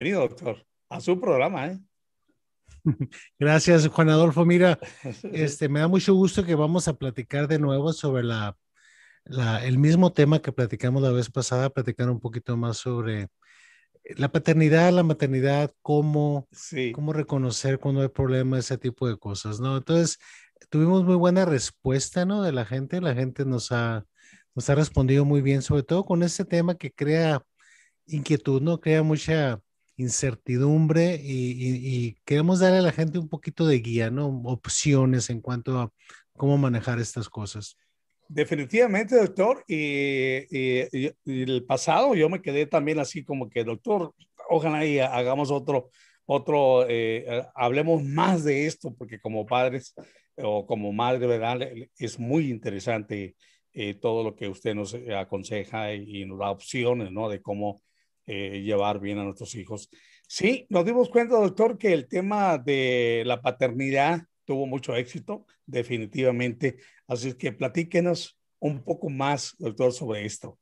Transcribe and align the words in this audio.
Bienvenido, 0.00 0.28
doctor, 0.28 0.64
a 0.90 1.00
su 1.00 1.18
programa, 1.18 1.66
¿eh? 1.66 1.80
Gracias, 3.36 3.88
Juan 3.88 4.10
Adolfo. 4.10 4.44
Mira, 4.44 4.78
este, 5.32 5.68
me 5.68 5.80
da 5.80 5.88
mucho 5.88 6.14
gusto 6.14 6.44
que 6.44 6.54
vamos 6.54 6.86
a 6.86 6.92
platicar 6.92 7.48
de 7.48 7.58
nuevo 7.58 7.92
sobre 7.92 8.22
la, 8.22 8.56
la, 9.24 9.64
el 9.64 9.76
mismo 9.76 10.12
tema 10.12 10.40
que 10.40 10.52
platicamos 10.52 11.02
la 11.02 11.10
vez 11.10 11.28
pasada, 11.28 11.70
platicar 11.70 12.08
un 12.10 12.20
poquito 12.20 12.56
más 12.56 12.76
sobre 12.76 13.26
la 14.04 14.30
paternidad, 14.30 14.92
la 14.92 15.02
maternidad, 15.02 15.74
cómo, 15.82 16.46
cómo 16.94 17.12
reconocer 17.12 17.80
cuando 17.80 18.02
hay 18.02 18.08
problemas, 18.08 18.66
ese 18.66 18.78
tipo 18.78 19.08
de 19.08 19.18
cosas, 19.18 19.58
¿no? 19.58 19.78
Entonces, 19.78 20.18
tuvimos 20.70 21.02
muy 21.02 21.16
buena 21.16 21.44
respuesta, 21.44 22.24
¿no? 22.24 22.42
De 22.42 22.52
la 22.52 22.64
gente, 22.64 23.00
la 23.00 23.16
gente 23.16 23.44
nos 23.44 23.72
ha, 23.72 24.06
nos 24.54 24.70
ha 24.70 24.76
respondido 24.76 25.24
muy 25.24 25.42
bien, 25.42 25.60
sobre 25.60 25.82
todo 25.82 26.04
con 26.04 26.22
este 26.22 26.44
tema 26.44 26.76
que 26.76 26.92
crea 26.92 27.42
inquietud, 28.06 28.62
¿no? 28.62 28.80
Crea 28.80 29.02
mucha 29.02 29.60
incertidumbre 29.98 31.20
y, 31.20 32.16
queremos 32.24 32.60
darle 32.60 32.78
a 32.78 32.82
la 32.82 32.92
gente 32.92 33.18
un 33.18 33.28
poquito 33.28 33.66
de 33.66 33.80
guía, 33.80 34.10
¿no? 34.10 34.28
Opciones 34.44 35.28
en 35.28 35.40
cuanto 35.40 35.78
a 35.78 35.92
cómo 36.36 36.56
manejar 36.56 37.00
estas 37.00 37.28
cosas. 37.28 37.76
Definitivamente, 38.28 39.16
doctor. 39.16 39.64
Y, 39.66 40.46
el 41.26 41.64
pasado 41.66 42.14
yo 42.14 42.28
me 42.28 42.40
quedé 42.40 42.66
también 42.66 43.00
así 43.00 43.24
como 43.24 43.50
que, 43.50 43.64
doctor, 43.64 44.14
ojalá 44.48 44.86
y 44.86 45.00
hagamos 45.00 45.50
otro, 45.50 45.90
otro, 46.26 46.86
eh, 46.88 47.44
hablemos 47.54 48.04
más 48.04 48.44
de 48.44 48.66
esto, 48.66 48.94
porque 48.96 49.20
como 49.20 49.46
padres 49.46 49.94
o 50.36 50.64
como 50.64 50.92
madre, 50.92 51.26
¿verdad? 51.26 51.58
Es 51.98 52.20
muy 52.20 52.50
interesante 52.50 53.34
eh, 53.72 53.94
todo 53.94 54.22
lo 54.22 54.36
que 54.36 54.46
usted 54.46 54.76
nos 54.76 54.94
aconseja 54.94 55.92
y, 55.92 56.24
nos 56.24 56.38
da 56.38 56.50
opciones, 56.52 57.10
¿no? 57.10 57.28
De 57.28 57.42
cómo 57.42 57.80
eh, 58.28 58.60
llevar 58.60 59.00
bien 59.00 59.18
a 59.18 59.24
nuestros 59.24 59.54
hijos. 59.54 59.88
Sí, 60.26 60.66
nos 60.68 60.84
dimos 60.84 61.08
cuenta, 61.08 61.36
doctor, 61.36 61.78
que 61.78 61.94
el 61.94 62.06
tema 62.06 62.58
de 62.58 63.22
la 63.24 63.40
paternidad 63.40 64.20
tuvo 64.44 64.66
mucho 64.66 64.94
éxito, 64.94 65.46
definitivamente. 65.64 66.76
Así 67.06 67.32
que 67.32 67.52
platíquenos 67.52 68.38
un 68.58 68.84
poco 68.84 69.08
más, 69.08 69.54
doctor, 69.58 69.94
sobre 69.94 70.26
esto. 70.26 70.58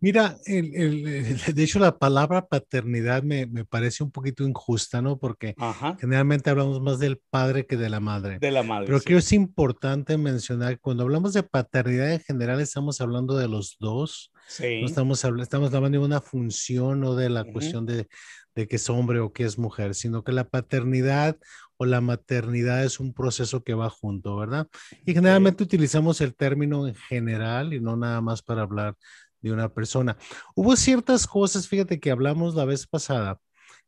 Mira, 0.00 0.38
de 0.46 1.62
hecho 1.62 1.78
la 1.78 1.98
palabra 1.98 2.46
paternidad 2.46 3.22
me, 3.22 3.46
me, 3.46 3.64
parece 3.64 4.02
un 4.02 4.10
poquito 4.10 4.46
injusta, 4.48 5.02
¿no? 5.02 5.18
Porque 5.18 5.54
generalmente 6.00 6.48
hablamos 6.48 6.80
más 6.80 6.98
del 6.98 7.20
padre 7.30 7.66
que 7.66 7.76
de 7.76 7.90
la 7.90 8.00
madre. 8.00 8.38
De 8.38 8.50
la 8.50 8.62
madre. 8.62 8.86
Pero 8.86 9.00
creo 9.00 9.18
que 9.18 9.24
es 9.24 9.32
importante 9.32 10.16
mencionar 10.16 10.74
que 10.74 10.80
cuando 10.80 11.02
hablamos 11.02 11.34
de 11.34 11.42
paternidad 11.42 12.12
en 12.12 12.20
general 12.20 12.60
estamos 12.60 13.00
hablando 13.00 13.36
de 13.36 13.48
los 13.48 13.76
dos. 13.78 14.31
Sí. 14.46 14.80
No 14.80 14.86
estamos, 14.86 15.24
estamos 15.24 15.72
hablando 15.72 15.98
de 15.98 16.04
una 16.04 16.20
función 16.20 17.04
o 17.04 17.14
de 17.14 17.30
la 17.30 17.44
cuestión 17.44 17.86
de, 17.86 18.08
de 18.54 18.68
que 18.68 18.76
es 18.76 18.90
hombre 18.90 19.20
o 19.20 19.32
que 19.32 19.44
es 19.44 19.58
mujer, 19.58 19.94
sino 19.94 20.24
que 20.24 20.32
la 20.32 20.48
paternidad 20.48 21.36
o 21.76 21.86
la 21.86 22.00
maternidad 22.00 22.84
es 22.84 23.00
un 23.00 23.12
proceso 23.12 23.64
que 23.64 23.74
va 23.74 23.90
junto, 23.90 24.36
¿verdad? 24.36 24.68
Y 25.04 25.14
generalmente 25.14 25.64
utilizamos 25.64 26.20
el 26.20 26.34
término 26.34 26.86
en 26.86 26.94
general 26.94 27.72
y 27.72 27.80
no 27.80 27.96
nada 27.96 28.20
más 28.20 28.42
para 28.42 28.62
hablar 28.62 28.96
de 29.40 29.52
una 29.52 29.68
persona. 29.68 30.16
Hubo 30.54 30.76
ciertas 30.76 31.26
cosas, 31.26 31.68
fíjate 31.68 31.98
que 31.98 32.10
hablamos 32.10 32.54
la 32.54 32.64
vez 32.64 32.86
pasada, 32.86 33.40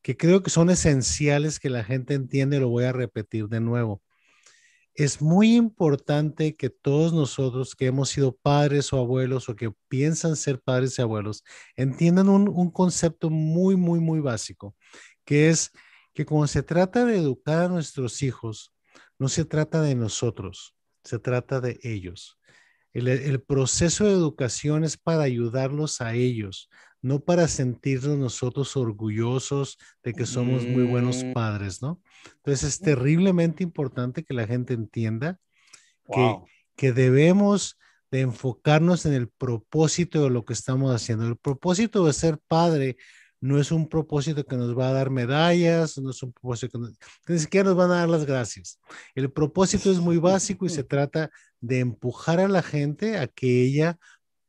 que 0.02 0.16
creo 0.16 0.42
que 0.42 0.50
son 0.50 0.70
esenciales 0.70 1.60
que 1.60 1.70
la 1.70 1.84
gente 1.84 2.14
entiende, 2.14 2.60
lo 2.60 2.68
voy 2.68 2.84
a 2.84 2.92
repetir 2.92 3.48
de 3.48 3.60
nuevo. 3.60 4.02
Es 4.94 5.20
muy 5.20 5.56
importante 5.56 6.56
que 6.56 6.70
todos 6.70 7.12
nosotros 7.12 7.74
que 7.74 7.86
hemos 7.86 8.10
sido 8.10 8.36
padres 8.36 8.92
o 8.92 8.98
abuelos 8.98 9.48
o 9.48 9.56
que 9.56 9.72
piensan 9.88 10.36
ser 10.36 10.60
padres 10.60 10.98
y 10.98 11.02
abuelos 11.02 11.44
entiendan 11.76 12.28
un, 12.28 12.48
un 12.48 12.70
concepto 12.70 13.30
muy, 13.30 13.76
muy, 13.76 14.00
muy 14.00 14.20
básico, 14.20 14.76
que 15.24 15.50
es 15.50 15.72
que 16.12 16.24
cuando 16.24 16.46
se 16.46 16.62
trata 16.62 17.04
de 17.04 17.16
educar 17.16 17.64
a 17.64 17.68
nuestros 17.68 18.22
hijos, 18.22 18.72
no 19.18 19.28
se 19.28 19.44
trata 19.44 19.82
de 19.82 19.94
nosotros, 19.94 20.76
se 21.02 21.18
trata 21.18 21.60
de 21.60 21.78
ellos. 21.82 22.38
El, 22.94 23.42
proceso 23.42 24.04
de 24.04 24.12
educación 24.12 24.84
es 24.84 24.96
para 24.96 25.24
ayudarlos 25.24 26.00
a 26.00 26.14
ellos, 26.14 26.70
no 27.04 27.20
para 27.20 27.48
sentirnos 27.48 28.16
nosotros 28.16 28.78
orgullosos 28.78 29.76
de 30.02 30.14
que 30.14 30.24
somos 30.24 30.66
muy 30.66 30.84
buenos 30.84 31.22
mm. 31.22 31.34
padres, 31.34 31.82
¿no? 31.82 32.00
Entonces 32.36 32.66
es 32.66 32.80
terriblemente 32.80 33.62
importante 33.62 34.24
que 34.24 34.32
la 34.32 34.46
gente 34.46 34.72
entienda 34.72 35.38
que, 36.10 36.38
que 36.76 36.94
debemos 36.94 37.78
de 38.10 38.22
enfocarnos 38.22 39.04
en 39.04 39.12
el 39.12 39.28
propósito 39.28 40.22
de 40.22 40.30
lo 40.30 40.46
que 40.46 40.54
estamos 40.54 40.94
haciendo. 40.94 41.26
El 41.26 41.36
propósito 41.36 42.06
de 42.06 42.14
ser 42.14 42.38
padre 42.48 42.96
no 43.38 43.60
es 43.60 43.70
un 43.70 43.86
propósito 43.86 44.46
que 44.46 44.56
nos 44.56 44.76
va 44.76 44.88
a 44.88 44.94
dar 44.94 45.10
medallas, 45.10 45.98
no 45.98 46.08
es 46.08 46.22
un 46.22 46.32
propósito 46.32 46.80
que 47.26 47.34
ni 47.34 47.38
siquiera 47.38 47.68
nos 47.68 47.76
van 47.76 47.90
a 47.90 47.96
dar 47.96 48.08
las 48.08 48.24
gracias. 48.24 48.80
El 49.14 49.30
propósito 49.30 49.90
es 49.90 49.98
muy 49.98 50.16
básico 50.16 50.64
y 50.64 50.70
se 50.70 50.84
trata 50.84 51.30
de 51.60 51.80
empujar 51.80 52.40
a 52.40 52.48
la 52.48 52.62
gente 52.62 53.18
a 53.18 53.26
que 53.26 53.60
ella, 53.62 53.98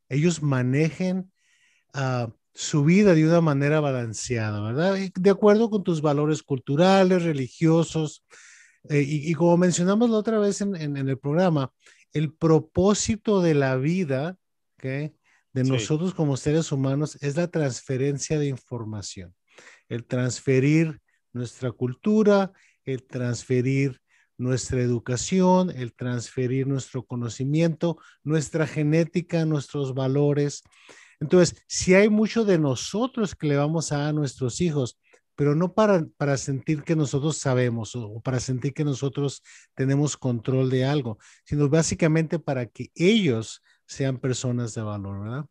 ellos 0.08 0.42
manejen 0.42 1.30
uh, 1.96 2.32
su 2.56 2.86
vida 2.86 3.14
de 3.14 3.28
una 3.28 3.42
manera 3.42 3.82
balanceada, 3.82 4.62
¿verdad? 4.62 4.98
De 5.14 5.30
acuerdo 5.30 5.70
con 5.70 5.84
tus 5.84 6.02
valores 6.02 6.42
culturales, 6.42 7.24
religiosos. 7.24 8.24
Eh, 8.90 9.04
y, 9.06 9.34
como 9.34 9.58
mencionamos 9.58 10.10
la 10.10 10.18
otra 10.18 10.40
vez 10.40 10.62
en, 10.62 10.76
en, 10.76 10.96
el 10.96 11.20
programa, 11.20 11.74
el 12.14 12.34
propósito 12.34 13.42
de 13.42 13.56
la 13.56 13.76
vida, 13.76 14.38
¿okay? 14.78 15.14
de 15.52 15.64
nosotros 15.66 16.14
como 16.14 16.38
seres 16.38 16.72
humanos 16.72 17.18
es 17.22 17.36
la 17.36 17.50
transferencia 17.50 18.40
de 18.40 18.48
información, 18.48 19.36
el 19.90 20.06
transferir 20.06 21.02
nuestra 21.34 21.72
cultura, 21.72 22.54
el 22.86 23.04
transferir 23.04 24.00
nuestra 24.38 24.82
educación, 24.82 25.72
el 25.72 25.94
transferir 25.94 26.68
nuestro 26.68 27.06
conocimiento, 27.06 27.98
nuestra 28.24 28.66
genética, 28.66 29.46
nuestros 29.46 29.94
valores. 29.94 30.64
Entonces, 31.20 31.64
si 31.68 31.94
hay 31.94 32.10
mucho 32.10 32.46
de 32.46 32.60
nosotros 32.60 33.36
que 33.36 33.48
le 33.48 33.58
vamos 33.58 33.92
a 33.92 33.98
dar 33.98 34.10
a 34.10 34.14
nuestros 34.14 34.62
hijos, 34.62 35.00
pero 35.36 35.56
no 35.56 35.74
para, 35.74 36.06
para 36.18 36.38
sentir 36.38 36.84
que 36.84 36.96
nosotros 36.96 37.38
sabemos 37.38 37.96
o 37.96 38.22
para 38.22 38.40
sentir 38.40 38.74
que 38.74 38.86
nosotros 38.86 39.44
tenemos 39.76 40.18
control 40.18 40.70
de 40.70 40.86
algo, 40.86 41.18
sino 41.44 41.68
básicamente 41.70 42.40
para 42.40 42.66
que 42.66 42.90
ellos 42.96 43.62
sean 43.86 44.18
personas 44.18 44.74
de 44.74 44.82
valor, 44.82 45.24
¿verdad? 45.24 45.46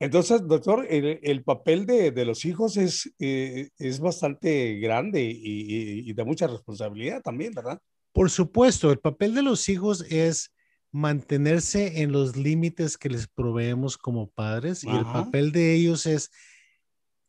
Entonces, 0.00 0.46
doctor, 0.46 0.86
el, 0.88 1.44
papel 1.44 1.84
de, 1.84 2.10
de, 2.10 2.24
los 2.24 2.46
hijos 2.46 2.78
es, 2.78 3.12
eh, 3.18 3.68
es 3.78 4.00
bastante 4.00 4.78
grande 4.78 5.22
y, 5.22 6.08
y, 6.08 6.12
de 6.14 6.24
mucha 6.24 6.46
responsabilidad 6.46 7.20
también, 7.20 7.52
¿verdad? 7.52 7.78
Por 8.12 8.30
supuesto, 8.30 8.90
el 8.90 8.98
papel 8.98 9.34
de 9.34 9.42
los 9.42 9.68
hijos 9.68 10.06
es 10.08 10.52
mantenerse 10.92 12.02
en 12.02 12.12
los 12.12 12.36
límites 12.36 12.98
que 12.98 13.08
les 13.08 13.28
proveemos 13.28 13.96
como 13.96 14.30
padres 14.30 14.84
y 14.84 14.88
el 14.88 15.04
papel 15.04 15.52
de 15.52 15.74
ellos 15.74 16.06
es 16.06 16.30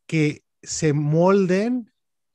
que 0.07 0.43
se 0.63 0.93
molden 0.93 1.91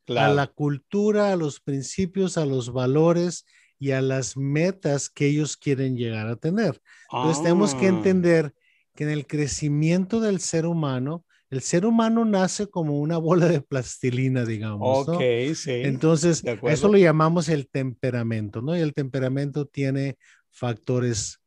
a 0.08 0.28
la 0.28 0.46
cultura, 0.46 1.32
a 1.32 1.36
los 1.36 1.60
principios, 1.60 2.38
a 2.38 2.46
los 2.46 2.72
valores 2.72 3.44
y 3.78 3.90
a 3.90 4.00
las 4.00 4.36
metas 4.36 5.10
que 5.10 5.26
ellos 5.26 5.56
quieren 5.56 5.96
llegar 5.96 6.28
a 6.28 6.36
tener. 6.36 6.80
Entonces 7.12 7.42
tenemos 7.42 7.74
que 7.74 7.86
ah. 7.86 7.90
entender 7.90 8.54
que 8.94 9.04
en 9.04 9.10
el 9.10 9.26
crecimiento 9.26 10.20
del 10.20 10.40
ser 10.40 10.64
humano, 10.66 11.24
el 11.50 11.60
ser 11.60 11.86
humano 11.86 12.24
nace 12.24 12.68
como 12.68 12.98
una 12.98 13.18
bola 13.18 13.46
de 13.46 13.60
plastilina, 13.60 14.44
digamos. 14.44 15.08
Ok, 15.08 15.20
sí. 15.54 15.72
Entonces, 15.72 16.42
eso 16.62 16.88
lo 16.88 16.98
llamamos 16.98 17.48
el 17.48 17.68
temperamento, 17.68 18.62
¿no? 18.62 18.76
Y 18.76 18.80
el 18.80 18.94
temperamento 18.94 19.66
tiene 19.66 20.16
factores 20.56 21.40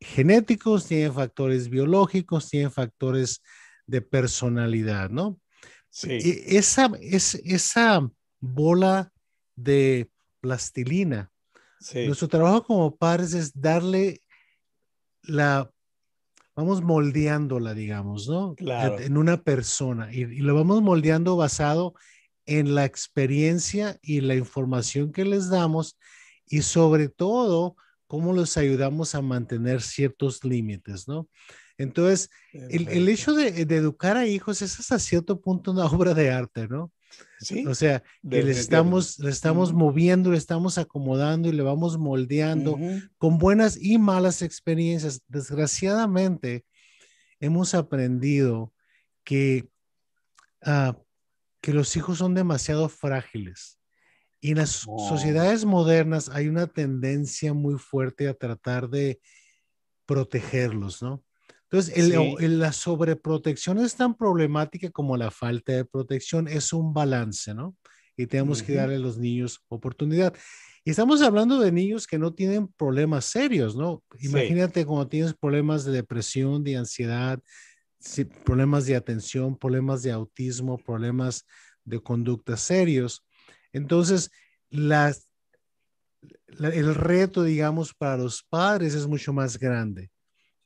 genéticos, 0.00 0.86
tiene 0.86 1.10
factores 1.10 1.68
biológicos, 1.68 2.48
tiene 2.48 2.70
factores 2.70 3.42
de 3.86 4.00
personalidad, 4.00 5.10
¿no? 5.10 5.38
Sí. 5.90 6.18
Y 6.20 6.56
esa, 6.56 6.90
es, 7.00 7.34
esa 7.44 8.08
bola 8.40 9.12
de 9.54 10.10
plastilina, 10.40 11.30
nuestro 11.94 12.28
trabajo 12.28 12.64
como 12.64 12.96
padres 12.96 13.34
es 13.34 13.52
darle 13.60 14.20
la 15.22 15.70
vamos 16.54 16.82
moldeándola, 16.82 17.74
digamos, 17.74 18.28
¿no? 18.28 18.54
Claro. 18.54 18.98
En 18.98 19.16
una 19.16 19.42
persona 19.42 20.12
y, 20.12 20.24
lo 20.24 20.54
vamos 20.54 20.82
moldeando 20.82 21.36
basado 21.36 21.94
en 22.46 22.74
la 22.74 22.84
experiencia 22.84 23.98
y 24.02 24.20
la 24.20 24.34
información 24.34 25.12
que 25.12 25.24
les 25.24 25.48
damos 25.48 25.98
y 26.46 26.62
sobre 26.62 27.08
todo 27.08 27.76
cómo 28.12 28.34
los 28.34 28.58
ayudamos 28.58 29.14
a 29.14 29.22
mantener 29.22 29.80
ciertos 29.80 30.44
límites, 30.44 31.08
¿no? 31.08 31.30
Entonces, 31.78 32.28
el, 32.52 32.86
el, 32.88 33.08
hecho 33.08 33.32
de, 33.32 33.64
de, 33.64 33.76
educar 33.76 34.18
a 34.18 34.26
hijos 34.26 34.60
es 34.60 34.78
hasta 34.78 34.98
cierto 34.98 35.40
punto 35.40 35.70
una 35.70 35.86
obra 35.86 36.12
de 36.12 36.30
arte, 36.30 36.68
¿no? 36.68 36.92
o 37.66 37.74
sea, 37.74 38.02
que 38.28 38.42
le 38.42 38.50
estamos, 38.50 39.18
le 39.18 39.30
estamos 39.30 39.72
moviendo, 39.72 40.30
le 40.30 40.36
estamos 40.36 40.76
acomodando 40.76 41.48
y 41.48 41.52
le 41.52 41.62
vamos 41.62 41.96
moldeando 41.96 42.78
con 43.16 43.38
buenas 43.38 43.78
y 43.80 43.96
malas 43.96 44.42
experiencias. 44.42 45.22
Desgraciadamente, 45.26 46.66
hemos 47.40 47.72
aprendido 47.72 48.74
que 49.24 49.70
ah, 50.60 50.98
que 51.62 51.72
los 51.72 51.96
hijos 51.96 52.18
son 52.18 52.34
demasiado 52.34 52.90
frágiles. 52.90 53.78
Y 54.44 54.50
en 54.50 54.58
las 54.58 54.86
sociedades 55.08 55.64
modernas 55.64 56.28
hay 56.28 56.48
una 56.48 56.66
tendencia 56.66 57.54
muy 57.54 57.78
fuerte 57.78 58.26
a 58.26 58.34
tratar 58.34 58.90
de 58.90 59.20
protegerlos, 60.04 61.00
¿no? 61.00 61.22
Entonces, 61.70 62.12
la 62.40 62.72
sobreprotección 62.72 63.78
es 63.78 63.94
tan 63.94 64.16
problemática 64.16 64.90
como 64.90 65.16
la 65.16 65.30
falta 65.30 65.72
de 65.72 65.84
protección, 65.84 66.48
es 66.48 66.72
un 66.72 66.92
balance, 66.92 67.54
¿no? 67.54 67.76
Y 68.16 68.26
tenemos 68.26 68.64
que 68.64 68.74
darle 68.74 68.96
a 68.96 68.98
los 68.98 69.16
niños 69.16 69.64
oportunidad. 69.68 70.34
Y 70.84 70.90
estamos 70.90 71.22
hablando 71.22 71.60
de 71.60 71.70
niños 71.70 72.08
que 72.08 72.18
no 72.18 72.34
tienen 72.34 72.66
problemas 72.66 73.26
serios, 73.26 73.76
¿no? 73.76 74.02
Imagínate 74.18 74.84
cuando 74.84 75.06
tienes 75.06 75.34
problemas 75.34 75.84
de 75.84 75.92
depresión, 75.92 76.64
de 76.64 76.78
ansiedad, 76.78 77.40
problemas 78.44 78.86
de 78.86 78.96
atención, 78.96 79.56
problemas 79.56 80.02
de 80.02 80.10
autismo, 80.10 80.78
problemas 80.78 81.46
de 81.84 82.00
conducta 82.00 82.56
serios. 82.56 83.24
Entonces, 83.72 84.30
las, 84.70 85.28
el 86.58 86.94
reto, 86.94 87.42
digamos, 87.42 87.94
para 87.94 88.16
los 88.16 88.42
padres 88.42 88.94
es 88.94 89.06
mucho 89.06 89.32
más 89.32 89.58
grande, 89.58 90.10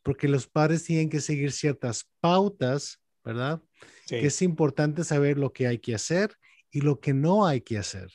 porque 0.03 0.29
los 0.29 0.47
padres 0.47 0.85
tienen 0.85 1.09
que 1.09 1.21
seguir 1.21 1.53
ciertas 1.53 2.09
pautas, 2.21 3.01
¿verdad? 3.25 3.61
Que 4.07 4.27
es 4.27 4.43
importante 4.43 5.05
saber 5.05 5.39
lo 5.39 5.53
que 5.53 5.67
hay 5.67 5.79
que 5.79 5.95
hacer 5.95 6.37
y 6.71 6.81
lo 6.81 7.01
que 7.01 7.13
no 7.13 7.47
hay 7.47 7.61
que 7.61 7.79
hacer. 7.79 8.11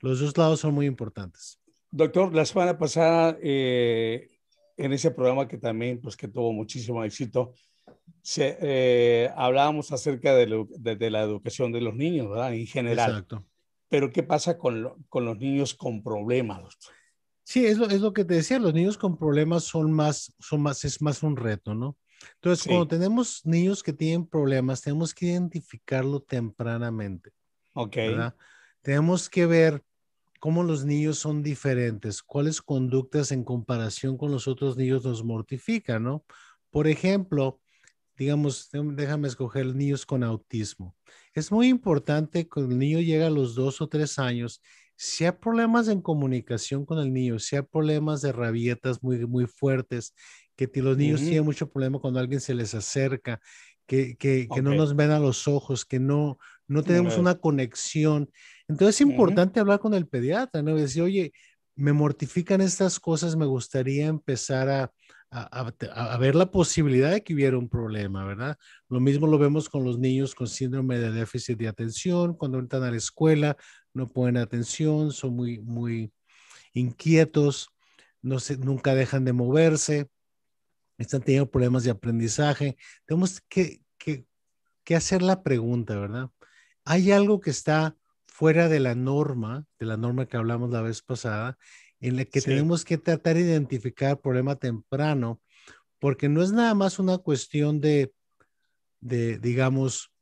Los 0.00 0.20
dos 0.20 0.36
lados 0.36 0.60
son 0.60 0.74
muy 0.74 0.86
importantes. 0.86 1.60
Doctor, 1.90 2.34
la 2.34 2.44
semana 2.44 2.78
pasada, 2.78 3.36
eh, 3.42 4.38
en 4.76 4.92
ese 4.92 5.10
programa 5.10 5.46
que 5.46 5.58
también, 5.58 6.00
pues 6.00 6.16
que 6.16 6.28
tuvo 6.28 6.52
muchísimo 6.52 7.04
éxito, 7.04 7.54
se, 8.22 8.56
eh, 8.60 9.30
hablábamos 9.36 9.92
acerca 9.92 10.34
de, 10.34 10.46
la 11.10 11.22
educación 11.22 11.72
de 11.72 11.80
los 11.80 11.94
niños, 11.94 12.28
¿verdad? 12.30 12.54
En 12.54 12.66
general. 12.66 13.10
Exacto. 13.10 13.44
Pero 13.94 14.10
¿qué 14.10 14.24
pasa 14.24 14.58
con, 14.58 15.06
con 15.08 15.24
los 15.24 15.38
niños 15.38 15.72
con 15.72 16.02
problemas? 16.02 16.76
Sí, 17.44 17.64
es 17.64 17.78
lo, 17.78 17.88
es 17.88 18.00
lo 18.00 18.12
que 18.12 18.24
te 18.24 18.34
decía, 18.34 18.58
los 18.58 18.74
niños 18.74 18.98
con 18.98 19.16
problemas 19.16 19.62
son 19.62 19.92
más, 19.92 20.34
son 20.40 20.62
más, 20.62 20.84
es 20.84 21.00
más 21.00 21.22
un 21.22 21.36
reto, 21.36 21.76
¿no? 21.76 21.96
Entonces, 22.34 22.66
cuando 22.66 22.88
tenemos 22.88 23.46
niños 23.46 23.84
que 23.84 23.92
tienen 23.92 24.26
problemas, 24.26 24.82
tenemos 24.82 25.14
que 25.14 25.26
identificarlo 25.26 26.18
tempranamente. 26.18 27.30
Ok. 27.74 27.96
Tenemos 28.82 29.30
que 29.30 29.46
ver 29.46 29.84
cómo 30.40 30.64
los 30.64 30.84
niños 30.84 31.20
son 31.20 31.44
diferentes, 31.44 32.20
cuáles 32.20 32.60
conductas 32.60 33.30
en 33.30 33.44
comparación 33.44 34.16
con 34.18 34.32
los 34.32 34.48
otros 34.48 34.76
niños 34.76 35.04
nos 35.04 35.22
mortifican, 35.22 36.02
¿no? 36.02 36.24
Por 36.68 36.88
ejemplo, 36.88 37.60
digamos, 38.16 38.70
déjame 38.72 39.28
escoger 39.28 39.74
niños 39.74 40.06
con 40.06 40.22
autismo. 40.22 40.94
Es 41.32 41.50
muy 41.50 41.68
importante 41.68 42.48
cuando 42.48 42.72
el 42.72 42.78
niño 42.78 43.00
llega 43.00 43.26
a 43.26 43.30
los 43.30 43.54
dos 43.54 43.80
o 43.80 43.88
tres 43.88 44.18
años, 44.18 44.62
si 44.96 45.24
hay 45.24 45.32
problemas 45.32 45.88
en 45.88 46.00
comunicación 46.00 46.86
con 46.86 46.98
el 46.98 47.12
niño, 47.12 47.38
si 47.38 47.56
hay 47.56 47.62
problemas 47.62 48.22
de 48.22 48.32
rabietas 48.32 49.02
muy, 49.02 49.26
muy 49.26 49.46
fuertes, 49.46 50.14
que 50.56 50.70
los 50.80 50.96
niños 50.96 51.20
tienen 51.20 51.44
mucho 51.44 51.68
problema 51.68 51.98
cuando 51.98 52.20
alguien 52.20 52.40
se 52.40 52.54
les 52.54 52.74
acerca, 52.74 53.40
que, 53.86 54.16
que, 54.16 54.48
que 54.52 54.62
no 54.62 54.74
nos 54.74 54.94
ven 54.94 55.10
a 55.10 55.18
los 55.18 55.48
ojos, 55.48 55.84
que 55.84 55.98
no, 55.98 56.38
no 56.68 56.82
tenemos 56.82 57.18
una 57.18 57.34
conexión. 57.34 58.30
Entonces 58.68 58.96
es 58.96 59.00
importante 59.00 59.58
hablar 59.58 59.80
con 59.80 59.94
el 59.94 60.06
pediatra, 60.06 60.62
¿no? 60.62 60.76
Decir, 60.76 61.02
oye, 61.02 61.32
me 61.74 61.92
mortifican 61.92 62.60
estas 62.60 63.00
cosas, 63.00 63.36
me 63.36 63.46
gustaría 63.46 64.06
empezar 64.06 64.68
a, 64.68 64.92
a, 65.34 66.18
ver 66.18 66.36
la 66.36 66.50
posibilidad 66.50 67.10
de 67.10 67.24
que 67.24 67.34
hubiera 67.34 67.58
un 67.58 67.68
problema, 67.68 68.24
¿verdad? 68.24 68.56
Lo 68.88 69.00
mismo 69.00 69.26
lo 69.26 69.36
vemos 69.36 69.68
con 69.68 69.82
los 69.82 69.98
niños 69.98 70.34
con 70.34 70.46
síndrome 70.46 70.98
de 70.98 71.10
déficit 71.10 71.58
de 71.58 71.66
atención, 71.66 72.34
cuando 72.34 72.58
entran 72.58 72.84
a 72.84 72.90
la 72.92 72.96
escuela, 72.96 73.56
no 73.92 74.06
ponen 74.06 74.36
atención, 74.36 75.10
son 75.10 75.34
muy, 75.34 75.60
muy 75.60 76.12
inquietos, 76.72 77.68
no 78.22 78.38
se, 78.38 78.56
nunca 78.58 78.94
dejan 78.94 79.24
de 79.24 79.32
moverse, 79.32 80.08
están 80.98 81.22
teniendo 81.22 81.50
problemas 81.50 81.82
de 81.82 81.90
aprendizaje. 81.90 82.76
Tenemos 83.04 83.40
que, 83.48 83.82
que, 83.98 84.26
que 84.84 84.94
hacer 84.94 85.20
la 85.22 85.42
pregunta, 85.42 85.98
¿verdad? 85.98 86.30
¿Hay 86.84 87.10
algo 87.10 87.40
que 87.40 87.50
está 87.50 87.96
fuera 88.26 88.68
de 88.68 88.78
la 88.78 88.94
norma, 88.94 89.66
de 89.80 89.86
la 89.86 89.96
norma 89.96 90.26
que 90.26 90.36
hablamos 90.36 90.70
la 90.70 90.82
vez 90.82 91.02
pasada, 91.02 91.58
en 92.00 92.16
la 92.16 92.24
que 92.24 92.40
tenemos 92.40 92.84
que 92.84 92.98
tratar 92.98 93.34
de 93.34 93.42
identificar 93.42 94.10
el 94.10 94.18
problema 94.18 94.56
temprano, 94.56 95.40
porque 95.98 96.28
no 96.28 96.42
es 96.42 96.52
nada 96.52 96.74
más 96.74 96.98
una 96.98 97.18
cuestión 97.18 97.80
de, 97.80 98.12
de, 99.00 99.38
digamos, 99.38 100.12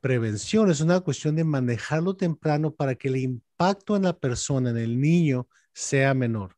prevención, 0.00 0.70
es 0.70 0.80
una 0.80 1.00
cuestión 1.00 1.36
de 1.36 1.44
manejarlo 1.44 2.16
temprano 2.16 2.72
para 2.72 2.94
que 2.94 3.08
el 3.08 3.16
impacto 3.16 3.96
en 3.96 4.02
la 4.04 4.18
persona, 4.18 4.70
en 4.70 4.78
el 4.78 5.00
niño, 5.00 5.48
sea 5.72 6.14
menor. 6.14 6.56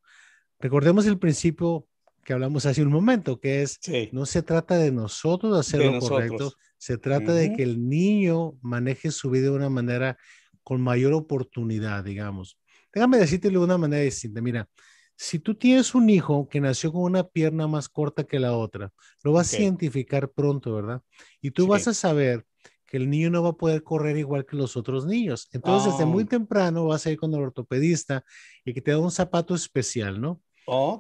Recordemos 0.59 1.07
el 1.07 1.19
principio 1.19 1.87
que 2.25 2.35
hablamos 2.35 2.67
hace 2.67 2.83
un 2.83 2.93
momento, 2.93 3.41
que 3.41 3.63
es, 3.63 3.81
no 4.13 4.27
se 4.27 4.43
trata 4.43 4.77
de 4.77 4.93
nosotros 4.93 5.59
hacer 5.59 5.85
lo 5.85 5.99
correcto, 5.99 6.53
se 6.79 6.99
trata 6.99 7.33
de 7.33 7.55
que 7.55 7.63
el 7.63 7.89
niño 7.89 8.59
maneje 8.61 9.11
su 9.11 9.31
vida 9.31 9.45
de 9.45 9.51
una 9.51 9.71
manera 9.71 10.19
con 10.63 10.81
mayor 10.81 11.15
oportunidad, 11.15 12.05
digamos. 12.05 12.60
Déjame 12.93 13.19
decirte 13.19 13.51
de 13.51 13.59
una 13.59 13.79
manera 13.79 14.03
distinta. 14.03 14.41
Mira, 14.41 14.69
si 15.17 15.39
tú 15.39 15.55
tienes 15.55 15.95
un 15.95 16.09
hijo 16.09 16.49
que 16.49 16.61
nació 16.61 16.93
con 16.93 17.03
una 17.03 17.25
pierna 17.25 17.67
más 17.67 17.89
corta 17.89 18.25
que 18.25 18.41
la 18.41 18.55
otra, 18.55 18.91
lo 19.23 19.33
vas 19.33 19.53
a 19.53 19.61
identificar 19.61 20.31
pronto, 20.31 20.75
¿verdad? 20.75 21.03
Y 21.43 21.51
tú 21.51 21.67
vas 21.67 21.87
a 21.89 21.95
saber 21.95 22.47
que 22.87 22.97
el 22.97 23.09
niño 23.09 23.31
no 23.31 23.43
va 23.43 23.51
a 23.51 23.57
poder 23.57 23.83
correr 23.83 24.17
igual 24.17 24.47
que 24.47 24.57
los 24.57 24.77
otros 24.77 25.07
niños. 25.07 25.49
Entonces, 25.53 25.93
desde 25.93 26.07
muy 26.07 26.25
oh. 26.25 26.27
temprano 26.27 26.87
vas 26.87 27.07
a 27.07 27.11
ir 27.11 27.19
con 27.19 27.33
el 27.35 27.41
ortopedista 27.41 28.25
y 28.65 28.73
que 28.73 28.81
te 28.81 28.91
da 28.91 28.99
un 28.99 29.11
zapato 29.11 29.55
especial, 29.55 30.21
¿no? 30.21 30.41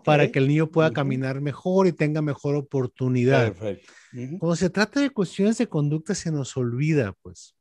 Para 0.04 0.30
que 0.30 0.38
el 0.38 0.48
niño 0.48 0.70
pueda 0.70 0.92
caminar 0.92 1.40
mejor 1.40 1.86
y 1.86 1.92
tenga 1.92 2.20
mejor 2.20 2.56
oportunidad. 2.56 3.54
Perfecto. 3.54 3.92
Cuando 4.38 4.56
se 4.56 4.68
trata 4.68 5.00
de 5.00 5.10
cuestiones 5.10 5.58
de 5.58 5.66
conducta, 5.68 6.14
se 6.14 6.30
nos 6.30 6.56
olvida, 6.56 7.14
pues. 7.22 7.56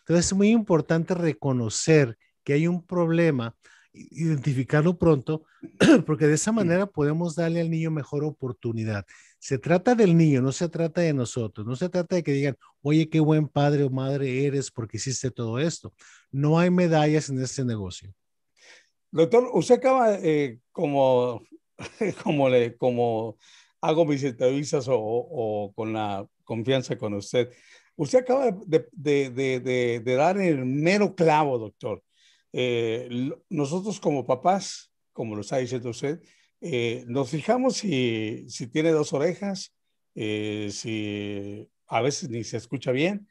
Entonces, 0.00 0.26
es 0.26 0.32
muy 0.32 0.50
importante 0.50 1.14
reconocer 1.14 2.16
que 2.48 2.54
hay 2.54 2.66
un 2.66 2.82
problema, 2.82 3.54
identificarlo 3.92 4.96
pronto, 4.96 5.44
porque 6.06 6.26
de 6.26 6.36
esa 6.36 6.50
manera 6.50 6.86
podemos 6.86 7.34
darle 7.34 7.60
al 7.60 7.68
niño 7.68 7.90
mejor 7.90 8.24
oportunidad. 8.24 9.04
Se 9.38 9.58
trata 9.58 9.94
del 9.94 10.16
niño, 10.16 10.40
no 10.40 10.50
se 10.50 10.70
trata 10.70 11.02
de 11.02 11.12
nosotros, 11.12 11.66
no 11.66 11.76
se 11.76 11.90
trata 11.90 12.16
de 12.16 12.22
que 12.22 12.32
digan, 12.32 12.56
oye, 12.80 13.10
qué 13.10 13.20
buen 13.20 13.48
padre 13.48 13.84
o 13.84 13.90
madre 13.90 14.46
eres 14.46 14.70
porque 14.70 14.96
hiciste 14.96 15.30
todo 15.30 15.58
esto. 15.58 15.92
No 16.32 16.58
hay 16.58 16.70
medallas 16.70 17.28
en 17.28 17.38
este 17.42 17.66
negocio. 17.66 18.14
Doctor, 19.10 19.50
usted 19.52 19.74
acaba, 19.74 20.14
eh, 20.14 20.58
como, 20.72 21.42
como, 22.24 22.48
le, 22.48 22.78
como 22.78 23.36
hago 23.82 24.06
mis 24.06 24.24
entrevistas 24.24 24.86
o, 24.88 25.70
con 25.76 25.92
la 25.92 26.26
confianza 26.44 26.96
con 26.96 27.12
usted, 27.12 27.50
usted 27.94 28.20
acaba 28.20 28.52
de, 28.64 28.88
de, 28.92 29.28
de, 29.28 30.00
de 30.00 30.14
dar 30.14 30.38
el 30.40 30.64
mero 30.64 31.14
clavo, 31.14 31.58
doctor. 31.58 32.02
Eh, 32.52 33.30
nosotros 33.48 34.00
como 34.00 34.26
papás, 34.26 34.90
como 35.12 35.34
lo 35.34 35.42
está 35.42 35.58
diciendo 35.58 35.90
usted, 35.90 36.20
eh, 36.60 37.04
nos 37.06 37.30
fijamos 37.30 37.76
si, 37.76 38.44
si, 38.48 38.66
tiene 38.66 38.90
dos 38.90 39.12
orejas, 39.12 39.74
eh, 40.14 40.70
si 40.72 41.68
a 41.86 42.02
veces 42.02 42.30
ni 42.30 42.44
se 42.44 42.56
escucha 42.56 42.92
bien, 42.92 43.28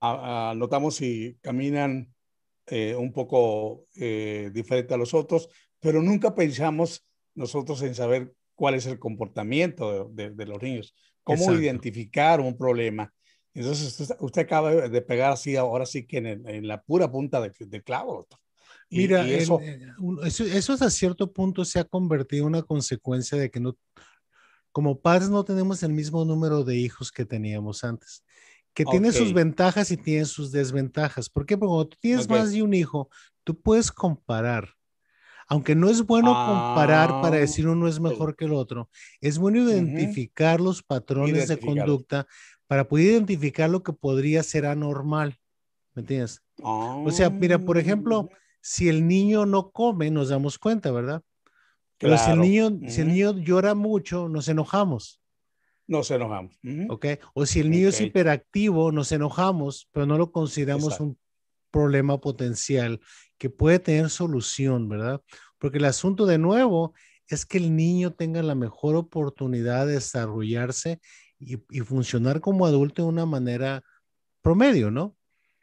notamos 0.00 0.96
si 0.96 1.36
caminan 1.40 2.12
un 2.70 3.12
poco 3.12 3.86
diferente 3.94 4.94
a 4.94 4.96
los 4.96 5.14
otros, 5.14 5.48
pero 5.78 6.02
nunca 6.02 6.34
pensamos 6.34 7.06
nosotros 7.34 7.82
en 7.82 7.94
saber 7.94 8.34
cuál 8.54 8.74
es 8.74 8.86
el 8.86 8.98
comportamiento 8.98 10.08
de, 10.08 10.46
los 10.46 10.62
niños, 10.62 10.94
cómo 11.22 11.52
identificar 11.52 12.40
un 12.40 12.56
problema. 12.56 13.12
Entonces, 13.54 14.16
usted, 14.20 14.42
acaba 14.42 14.70
de 14.70 15.02
pegar 15.02 15.32
así, 15.32 15.56
ahora 15.56 15.84
sí 15.84 16.06
que 16.06 16.18
en, 16.18 16.66
la 16.66 16.82
pura 16.82 17.10
punta 17.10 17.40
del 17.40 17.52
de 17.58 17.82
clavo. 17.82 18.26
Mira, 18.90 19.26
eso... 19.28 19.60
eso, 19.60 20.72
hasta 20.72 20.90
cierto 20.90 21.32
punto 21.32 21.64
se 21.64 21.78
ha 21.78 21.84
convertido 21.84 22.42
en 22.42 22.48
una 22.48 22.62
consecuencia 22.62 23.38
de 23.38 23.50
que 23.50 23.60
no, 23.60 23.76
como 24.70 25.00
padres 25.00 25.28
no 25.28 25.44
tenemos 25.44 25.82
el 25.82 25.92
mismo 25.92 26.24
número 26.24 26.64
de 26.64 26.76
hijos 26.76 27.12
que 27.12 27.24
teníamos 27.24 27.84
antes, 27.84 28.24
que 28.74 28.84
tiene 28.84 29.12
sus 29.12 29.34
ventajas 29.34 29.90
y 29.90 29.98
tiene 29.98 30.24
sus 30.24 30.50
desventajas. 30.50 31.28
¿Por 31.28 31.44
qué? 31.44 31.58
Porque 31.58 31.68
cuando 31.68 31.88
tú 31.88 31.96
tienes 32.00 32.28
más 32.28 32.52
de 32.52 32.62
un 32.62 32.72
hijo, 32.72 33.10
tú 33.44 33.60
puedes 33.60 33.92
comparar. 33.92 34.70
Aunque 35.48 35.74
no 35.74 35.90
es 35.90 36.02
bueno 36.02 36.32
comparar 36.32 37.20
para 37.20 37.36
ah, 37.36 37.40
decir 37.40 37.68
uno 37.68 37.86
es 37.86 38.00
mejor 38.00 38.36
que 38.36 38.46
el 38.46 38.54
otro, 38.54 38.88
es 39.20 39.36
bueno 39.36 39.58
identificar 39.58 40.60
los 40.60 40.82
patrones 40.82 41.48
de 41.48 41.58
conducta 41.58 42.26
para 42.72 42.88
poder 42.88 43.04
identificar 43.08 43.68
lo 43.68 43.82
que 43.82 43.92
podría 43.92 44.42
ser 44.42 44.64
anormal. 44.64 45.38
¿Me 45.92 46.00
entiendes? 46.00 46.42
O 46.62 47.10
sea, 47.10 47.28
mira, 47.28 47.58
por 47.58 47.76
ejemplo, 47.76 48.30
ah. 48.32 48.36
si 48.62 48.88
el 48.88 49.06
niño 49.06 49.44
no 49.44 49.72
come, 49.72 50.10
nos 50.10 50.30
damos 50.30 50.58
cuenta, 50.58 50.90
¿verdad? 50.90 51.20
Pero 51.98 52.16
si, 52.16 52.30
el 52.30 52.40
niño, 52.40 52.80
si 52.88 53.02
el 53.02 53.08
niño 53.08 53.36
llora 53.36 53.74
mucho, 53.74 54.26
nos 54.30 54.48
enojamos. 54.48 55.20
Nos 55.86 56.10
enojamos. 56.10 56.58
¿Ok? 56.88 57.06
O 57.34 57.44
si 57.44 57.60
el 57.60 57.68
niño 57.68 57.90
es 57.90 58.00
hiperactivo, 58.00 58.90
nos 58.90 59.12
enojamos, 59.12 59.90
pero 59.92 60.06
no 60.06 60.16
lo 60.16 60.32
consideramos 60.32 60.98
un 60.98 61.18
problema 61.70 62.22
potencial 62.22 63.02
que 63.36 63.50
puede 63.50 63.80
tener 63.80 64.08
solución, 64.08 64.88
¿verdad? 64.88 65.20
Porque 65.58 65.76
el 65.76 65.84
asunto 65.84 66.24
de 66.24 66.38
nuevo 66.38 66.94
es 67.26 67.44
que 67.44 67.58
el 67.58 67.76
niño 67.76 68.14
tenga 68.14 68.42
la 68.42 68.54
mejor 68.54 68.96
oportunidad 68.96 69.86
de 69.86 69.92
desarrollarse 69.92 71.00
y, 71.42 71.80
funcionar 71.80 72.40
como 72.40 72.66
adulto 72.66 73.02
de 73.02 73.08
una 73.08 73.26
manera 73.26 73.82
promedio, 74.42 74.90
¿no? 74.90 75.16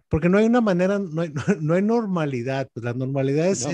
Porque 0.07 0.29
no 0.29 0.37
hay 0.37 0.45
una 0.45 0.61
manera, 0.61 0.99
no 0.99 1.21
hay, 1.21 1.31
no 1.61 1.73
hay 1.73 1.81
normalidad, 1.81 2.69
pues 2.73 2.83
la 2.83 2.93
normalidad 2.93 3.47
es, 3.47 3.65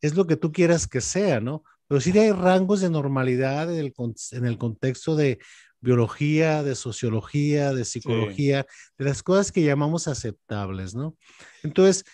Es, 0.00 0.14
lo 0.14 0.26
que 0.26 0.36
tú 0.36 0.52
quieras 0.52 0.86
que 0.86 1.00
sea, 1.00 1.40
¿no? 1.40 1.62
Pero 1.88 2.00
sí 2.00 2.16
hay 2.18 2.32
rangos 2.32 2.80
de 2.80 2.90
normalidad 2.90 3.72
en 3.72 3.78
el, 3.78 3.94
en 4.32 4.44
el 4.44 4.58
contexto 4.58 5.14
de 5.14 5.38
biología, 5.80 6.62
de 6.62 6.74
sociología, 6.74 7.72
de 7.72 7.84
psicología, 7.84 8.66
de 8.98 9.04
las 9.04 9.22
cosas 9.22 9.52
que 9.52 9.62
llamamos 9.62 10.08
aceptables, 10.08 10.94
¿no? 10.94 11.16
Entonces, 11.62 12.04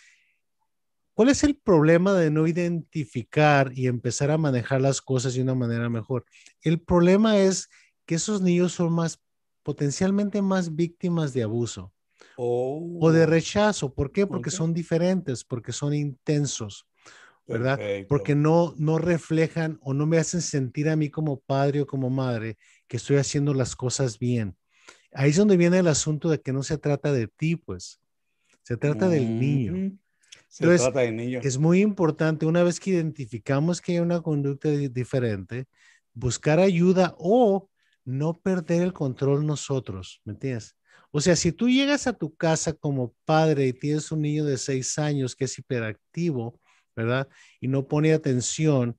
¿cuál 1.14 1.30
es 1.30 1.42
el 1.44 1.56
problema 1.56 2.12
de 2.14 2.30
no 2.30 2.46
identificar 2.46 3.72
y 3.74 3.86
empezar 3.86 4.30
a 4.30 4.38
manejar 4.38 4.80
las 4.80 5.00
cosas 5.00 5.34
de 5.34 5.42
una 5.42 5.54
manera 5.54 5.88
mejor? 5.88 6.26
El 6.60 6.80
problema 6.80 7.38
es 7.38 7.68
que 8.12 8.16
esos 8.16 8.42
niños 8.42 8.72
son 8.74 8.92
más 8.92 9.22
potencialmente 9.62 10.42
más 10.42 10.76
víctimas 10.76 11.32
de 11.32 11.44
abuso 11.44 11.94
o 12.36 13.10
de 13.10 13.22
oh. 13.22 13.26
rechazo. 13.26 13.94
¿Por 13.94 14.12
qué? 14.12 14.26
Porque 14.26 14.50
son 14.50 14.74
diferentes, 14.74 15.44
porque 15.44 15.72
son 15.72 15.94
intensos, 15.94 16.86
¿verdad? 17.46 17.80
Porque 18.10 18.34
no, 18.34 18.74
no 18.76 18.98
reflejan 18.98 19.78
o 19.80 19.94
no 19.94 20.04
me 20.04 20.18
hacen 20.18 20.42
sentir 20.42 20.90
a 20.90 20.96
mí 20.96 21.08
como 21.08 21.40
padre 21.40 21.80
o 21.80 21.86
como 21.86 22.10
madre 22.10 22.58
que 22.86 22.98
estoy 22.98 23.16
haciendo 23.16 23.54
las 23.54 23.74
cosas 23.74 24.18
bien. 24.18 24.58
Ahí 25.14 25.30
es 25.30 25.36
donde 25.38 25.56
viene 25.56 25.78
el 25.78 25.88
asunto 25.88 26.28
de 26.28 26.38
que 26.38 26.52
no 26.52 26.62
se 26.62 26.76
trata 26.76 27.14
de 27.14 27.28
ti, 27.28 27.56
pues, 27.56 27.98
se 28.62 28.76
trata 28.76 29.08
del 29.08 29.40
niño. 29.40 29.98
Se 30.48 30.66
trata 30.66 31.00
del 31.00 31.16
niño. 31.16 31.40
Es 31.42 31.56
muy 31.56 31.80
importante, 31.80 32.44
una 32.44 32.62
vez 32.62 32.78
que 32.78 32.90
identificamos 32.90 33.80
que 33.80 33.92
hay 33.92 33.98
una 34.00 34.20
conducta 34.20 34.68
diferente, 34.68 35.64
buscar 36.12 36.60
ayuda 36.60 37.14
o 37.16 37.70
no 38.04 38.38
perder 38.38 38.82
el 38.82 38.92
control 38.92 39.46
nosotros, 39.46 40.20
¿me 40.24 40.32
entiendes? 40.32 40.76
O 41.10 41.20
sea, 41.20 41.36
si 41.36 41.52
tú 41.52 41.68
llegas 41.68 42.06
a 42.06 42.14
tu 42.14 42.34
casa 42.34 42.72
como 42.72 43.14
padre 43.24 43.66
y 43.68 43.72
tienes 43.72 44.10
un 44.12 44.22
niño 44.22 44.44
de 44.44 44.56
seis 44.56 44.98
años 44.98 45.36
que 45.36 45.44
es 45.44 45.58
hiperactivo, 45.58 46.58
¿verdad? 46.96 47.28
Y 47.60 47.68
no 47.68 47.86
pone 47.86 48.12
atención 48.14 48.98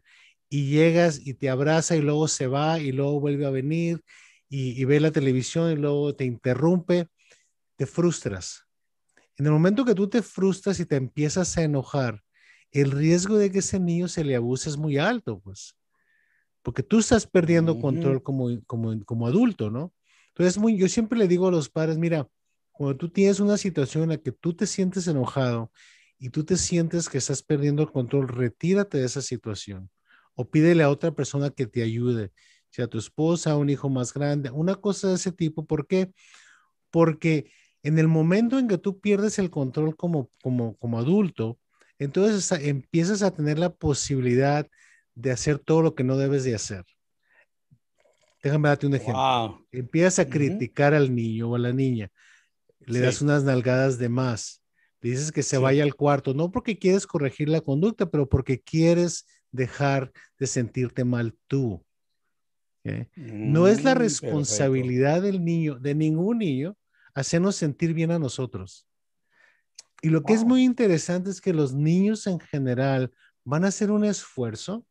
y 0.50 0.68
llegas 0.68 1.20
y 1.26 1.34
te 1.34 1.50
abraza 1.50 1.96
y 1.96 2.02
luego 2.02 2.28
se 2.28 2.46
va 2.48 2.80
y 2.80 2.92
luego 2.92 3.20
vuelve 3.20 3.46
a 3.46 3.50
venir 3.50 4.04
y, 4.48 4.86
ve 4.86 5.00
la 5.00 5.12
televisión 5.12 5.72
y 5.72 5.76
luego 5.76 6.16
te 6.16 6.26
interrumpe, 6.26 7.08
te 7.76 7.88
frustras. 7.88 8.66
En 9.36 9.48
el 9.48 9.52
momento 9.52 9.84
que 9.84 9.96
tú 9.96 10.08
te 10.08 10.22
frustras 10.22 10.80
y 10.80 10.86
te 10.86 10.96
empiezas 10.96 11.58
a 11.58 11.64
enojar, 11.64 12.22
el 12.70 12.92
riesgo 12.92 13.38
de 13.38 13.52
que 13.52 13.60
ese 13.60 13.80
niño 13.80 14.08
se 14.08 14.24
le 14.24 14.36
abuse 14.36 14.70
es 14.70 14.78
muy 14.78 15.00
alto, 15.00 15.40
pues 15.40 15.76
porque 16.64 16.82
tú 16.82 17.00
estás 17.00 17.28
perdiendo 17.28 17.80
control 17.80 18.24
como, 18.24 18.50
como, 18.66 19.04
como 19.06 19.28
adulto, 19.28 19.70
¿no? 19.70 19.94
Entonces, 20.30 20.58
muy, 20.58 20.78
yo 20.78 20.88
siempre 20.88 21.20
le 21.20 21.28
digo 21.28 21.48
a 21.48 21.52
los 21.52 21.70
padres, 21.70 21.98
mira, 21.98 22.28
cuando 22.72 22.98
tú 22.98 23.10
tienes 23.10 23.40
una 23.40 23.58
situación 23.58 24.04
en 24.04 24.10
la 24.10 24.18
que 24.18 24.32
tú 24.32 24.56
te 24.56 24.66
sientes 24.66 25.08
enojado 25.08 25.72
y 26.18 26.30
tú 26.30 26.44
te 26.44 26.58
sientes 26.58 27.10
que 27.10 27.20
estás 27.20 27.44
perdiendo 27.44 27.84
el 27.84 27.92
control, 27.92 28.28
retírate 28.30 28.98
de 28.98 29.06
esa 29.06 29.22
situación 29.22 29.92
o 30.36 30.50
pídele 30.50 30.84
a 30.84 30.90
otra 30.90 31.12
persona 31.12 31.52
que 31.52 31.68
te 31.68 31.84
ayude, 31.84 32.32
sea 32.70 32.88
tu 32.88 32.98
esposa, 32.98 33.58
un 33.58 33.70
hijo 33.70 33.90
más 33.90 34.14
grande, 34.14 34.50
una 34.50 34.76
cosa 34.76 35.10
de 35.10 35.16
ese 35.16 35.32
tipo. 35.32 35.66
¿Por 35.66 35.86
qué? 35.86 36.12
Porque 36.90 37.52
en 37.84 38.00
el 38.00 38.08
momento 38.08 38.58
en 38.58 38.68
que 38.68 38.78
tú 38.78 39.00
pierdes 39.00 39.38
el 39.38 39.52
control 39.52 39.96
como, 39.96 40.32
como, 40.42 40.76
como 40.78 40.98
adulto, 40.98 41.60
entonces 42.00 42.52
empiezas 42.64 43.22
a 43.22 43.32
tener 43.32 43.60
la 43.60 43.76
posibilidad 43.76 44.66
de 44.66 44.72
hacer 45.32 45.60
todo 45.60 45.82
lo 45.82 45.96
que 45.96 46.04
no 46.04 46.18
debes 46.18 46.44
de 46.44 46.56
hacer. 46.56 46.86
Déjame 48.42 48.68
darte 48.68 48.88
un 48.88 48.96
ejemplo. 48.96 49.66
Empiezas 49.72 50.20
a 50.20 50.30
criticar 50.30 50.94
al 50.94 51.14
niño 51.16 51.50
o 51.50 51.56
a 51.56 51.60
la 51.60 51.72
niña, 51.72 52.12
le 52.80 53.00
das 53.00 53.22
unas 53.22 53.44
nalgadas 53.44 53.98
de 53.98 54.10
más, 54.10 54.62
dices 55.02 55.32
que 55.32 55.44
se 55.44 55.58
vaya 55.58 55.84
al 55.84 55.96
cuarto, 55.96 56.34
no 56.34 56.52
porque 56.52 56.78
quieres 56.78 57.08
corregir 57.08 57.48
la 57.48 57.62
conducta, 57.62 58.10
pero 58.10 58.28
porque 58.28 58.60
quieres 58.60 59.26
dejar 59.52 60.12
de 60.38 60.48
sentirte 60.48 61.06
mal 61.06 61.38
tú. 61.48 61.86
no 63.16 63.68
es 63.68 63.84
la 63.84 63.96
mm, 63.96 63.98
responsabilidad 63.98 65.22
del 65.22 65.44
niño, 65.44 65.80
de 65.80 65.96
ningún 65.96 66.40
niño, 66.40 66.76
hacernos 67.14 67.56
sentir 67.56 67.94
bien 67.94 68.12
a 68.12 68.20
nosotros. 68.20 68.86
Y 70.02 70.10
lo 70.10 70.22
que 70.24 70.34
es 70.34 70.44
muy 70.44 70.66
interesante 70.66 71.30
es 71.30 71.40
que 71.40 71.54
los 71.54 71.74
niños 71.74 72.28
en 72.28 72.40
general 72.42 73.10
van 73.46 73.64
a 73.64 73.70
hacer 73.70 73.90
un 73.90 74.04
esfuerzo 74.04 74.86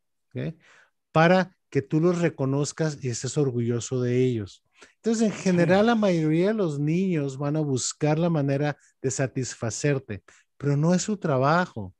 para 1.11 1.55
que 1.69 1.81
tú 1.81 1.99
los 1.99 2.21
reconozcas 2.21 3.03
y 3.03 3.09
estés 3.09 3.37
orgulloso 3.37 4.01
de 4.01 4.23
ellos. 4.23 4.63
Entonces, 4.97 5.23
en 5.23 5.33
general, 5.33 5.85
la 5.87 5.95
mayoría 5.95 6.47
de 6.47 6.53
los 6.53 6.79
niños 6.79 7.37
van 7.37 7.55
a 7.55 7.61
buscar 7.61 8.19
la 8.19 8.29
manera 8.29 8.77
de 9.01 9.11
satisfacerte, 9.11 10.23
pero 10.57 10.77
no 10.77 10.93
es 10.93 11.01
su 11.01 11.17
trabajo. 11.17 11.93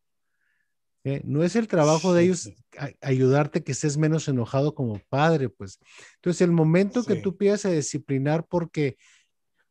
No 1.24 1.44
es 1.44 1.56
el 1.56 1.68
trabajo 1.68 2.14
de 2.14 2.24
ellos 2.24 2.50
ayudarte 3.02 3.64
que 3.64 3.74
estés 3.74 3.98
menos 3.98 4.28
enojado 4.28 4.74
como 4.74 5.00
padre, 5.10 5.50
pues. 5.50 5.80
Entonces, 6.16 6.42
el 6.42 6.52
momento 6.52 7.04
que 7.04 7.16
tú 7.16 7.30
empiezas 7.30 7.66
a 7.66 7.76
disciplinar 7.76 8.48
porque 8.48 8.98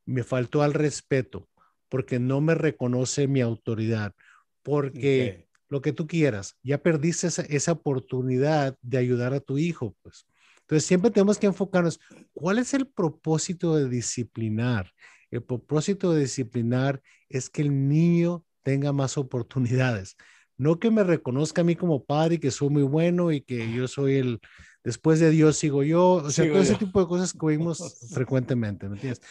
me 0.04 0.24
faltó 0.24 0.62
al 0.62 0.74
respeto, 0.74 1.48
porque 1.88 2.18
no 2.18 2.40
me 2.40 2.54
reconoce 2.54 3.28
mi 3.28 3.40
autoridad, 3.40 4.14
porque 4.62 5.46
lo 5.72 5.80
que 5.80 5.94
tú 5.94 6.06
quieras. 6.06 6.58
Ya 6.62 6.76
perdiste 6.76 7.28
esa, 7.28 7.72
oportunidad 7.72 8.76
de 8.82 8.98
ayudar 8.98 9.32
a 9.32 9.40
tu 9.40 9.56
hijo, 9.56 9.96
pues. 10.02 10.26
Entonces, 10.60 10.86
siempre 10.86 11.10
tenemos 11.10 11.38
que 11.38 11.46
enfocarnos, 11.46 11.98
¿cuál 12.34 12.58
es 12.58 12.74
el 12.74 12.86
propósito 12.86 13.74
de 13.74 13.88
disciplinar? 13.88 14.92
El 15.30 15.42
propósito 15.42 16.12
de 16.12 16.20
disciplinar 16.20 17.00
es 17.30 17.48
que 17.48 17.62
el 17.62 17.88
niño 17.88 18.44
tenga 18.62 18.92
más 18.92 19.16
oportunidades. 19.16 20.16
No 20.58 20.78
que 20.78 20.90
me 20.90 21.04
reconozca 21.04 21.62
a 21.62 21.64
mí 21.64 21.74
como 21.74 22.04
padre 22.04 22.34
y 22.34 22.38
que 22.38 22.50
soy 22.50 22.68
muy 22.68 22.82
bueno 22.82 23.32
y 23.32 23.40
que 23.40 23.72
yo 23.72 23.88
soy 23.88 24.16
el, 24.16 24.40
después 24.84 25.20
de 25.20 25.30
Dios 25.30 25.56
sigo 25.56 25.82
yo, 25.82 26.16
o 26.16 26.30
sea, 26.30 26.46
todo 26.46 26.60
ese 26.60 26.74
tipo 26.74 27.00
de 27.00 27.06
cosas 27.06 27.32
que 27.32 27.46
oímos 27.46 27.78
frecuentemente, 28.12 28.90
¿me 28.90 28.96
entiendes? 28.96 29.22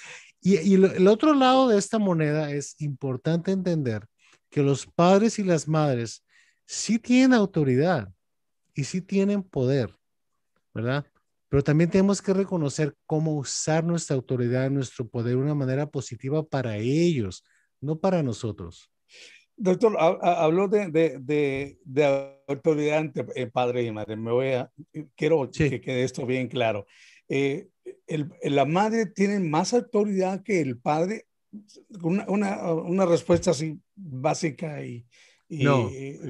Y, 0.42 0.58
y 0.58 0.74
el 0.74 1.08
otro 1.08 1.36
lado 1.36 1.70
de 1.70 1.78
esta 1.78 2.00
moneda 2.00 2.52
es 2.52 2.82
importante 2.82 3.52
entender 3.52 4.08
que 4.50 4.64
los 4.64 4.88
padres 4.88 5.38
y 5.38 5.44
las 5.44 5.68
madres 5.68 6.24
sí 6.72 7.00
tienen 7.00 7.34
autoridad 7.34 8.14
y 8.74 8.86
sí 8.86 9.02
tienen 9.02 9.44
poder, 9.44 9.94
¿verdad? 10.74 11.06
Pero 11.50 11.62
también 11.62 11.90
tenemos 11.90 12.22
que 12.22 12.34
reconocer 12.34 12.96
cómo 13.06 13.36
usar 13.36 13.84
nuestra 13.84 14.16
autoridad, 14.16 14.72
nuestro 14.72 15.06
poder 15.06 15.36
de 15.36 15.42
una 15.42 15.54
manera 15.54 15.86
positiva 15.92 16.48
para 16.48 16.78
ellos, 16.78 17.44
no 17.82 18.00
para 18.00 18.24
nosotros. 18.24 18.90
Doctor, 19.58 19.98
habló 20.00 20.70
de, 20.70 20.90
de, 20.90 21.78
de, 21.84 22.40
autoridad 22.48 23.00
entre 23.00 23.26
eh, 23.36 23.48
padre 23.48 23.84
y 23.84 23.92
madre. 23.92 24.16
Me 24.16 24.32
voy 24.32 24.48
a, 24.54 24.72
quiero 25.18 25.52
que 25.52 25.82
quede 25.82 26.04
esto 26.04 26.26
bien 26.26 26.48
claro. 26.48 26.88
Eh, 27.28 27.68
el, 28.08 28.32
la 28.44 28.64
madre 28.64 29.08
tiene 29.08 29.42
más 29.42 29.74
autoridad 29.74 30.42
que 30.42 30.62
el 30.62 30.80
padre. 30.80 31.26
Una, 32.02 32.26
una, 32.30 32.74
una 32.74 33.06
respuesta 33.06 33.52
así 33.52 33.78
básica 33.94 34.86
y, 34.86 35.06
no. 35.52 35.90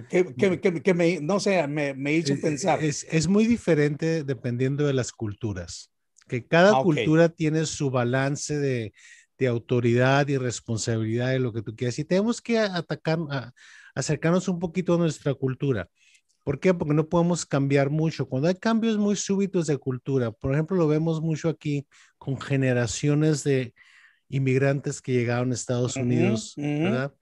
Que, 0.10 0.94
me, 0.96 1.20
no 1.22 1.40
sé, 1.40 1.68
me, 1.68 1.94
me 1.94 2.14
hizo 2.14 2.36
pensar. 2.42 2.84
Es, 2.84 3.06
es, 3.10 3.28
muy 3.28 3.46
diferente 3.46 4.24
dependiendo 4.24 4.86
de 4.88 4.94
las 4.94 5.12
culturas. 5.12 5.92
Que 6.28 6.46
cada 6.48 6.80
ah, 6.80 6.82
cultura 6.82 7.30
tiene 7.30 7.66
su 7.66 7.92
balance 7.92 8.58
de, 8.58 8.94
de, 9.38 9.48
autoridad 9.48 10.28
y 10.28 10.38
responsabilidad 10.38 11.30
de 11.30 11.40
lo 11.40 11.54
que 11.54 11.62
tú 11.62 11.76
quieras. 11.76 12.00
Y 12.00 12.06
tenemos 12.06 12.42
que 12.42 12.58
atacar, 12.58 13.20
a, 13.30 13.54
acercarnos 13.94 14.48
un 14.48 14.60
poquito 14.60 14.96
a 14.96 14.98
nuestra 14.98 15.34
cultura. 15.36 15.88
¿Por 16.44 16.60
qué? 16.60 16.74
Porque 16.74 16.96
no 16.96 17.08
podemos 17.08 17.46
cambiar 17.46 17.92
mucho. 17.92 18.28
Cuando 18.28 18.48
hay 18.48 18.56
cambios 18.56 18.98
muy 18.98 19.16
súbitos 19.16 19.68
de 19.68 19.78
cultura, 19.78 20.32
por 20.32 20.54
ejemplo, 20.54 20.76
lo 20.78 20.88
vemos 20.88 21.22
mucho 21.22 21.50
aquí 21.50 21.86
con 22.18 22.42
generaciones 22.42 23.44
de 23.44 23.76
inmigrantes 24.30 25.02
que 25.02 25.12
llegaron 25.12 25.52
a 25.52 25.54
Estados 25.54 25.96
Unidos, 25.96 26.54
¿verdad? 26.58 27.14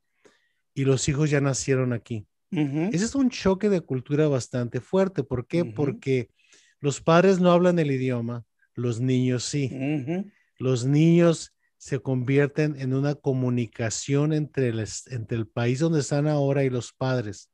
Y 0.79 0.85
los 0.85 1.09
hijos 1.09 1.29
ya 1.29 1.41
nacieron 1.41 1.91
aquí. 1.91 2.25
Ese 2.51 3.03
es 3.03 3.13
un 3.13 3.29
choque 3.29 3.67
de 3.67 3.81
cultura 3.81 4.29
bastante 4.29 4.79
fuerte. 4.79 5.23
¿Por 5.23 5.45
qué? 5.45 5.65
Porque 5.65 6.29
los 6.79 7.01
padres 7.01 7.41
no 7.41 7.51
hablan 7.51 7.79
el 7.79 7.91
idioma, 7.91 8.45
los 8.75 9.01
niños 9.01 9.43
sí. 9.43 9.69
Los 10.57 10.85
niños 10.85 11.53
se 11.77 11.99
convierten 11.99 12.79
en 12.79 12.93
una 12.93 13.15
comunicación 13.15 14.31
entre 14.31 14.69
el, 14.69 14.79
entre 15.07 15.37
el 15.37 15.47
país 15.47 15.79
donde 15.79 15.99
están 15.99 16.27
ahora 16.29 16.63
y 16.63 16.69
los 16.69 16.93
padres. 16.93 17.51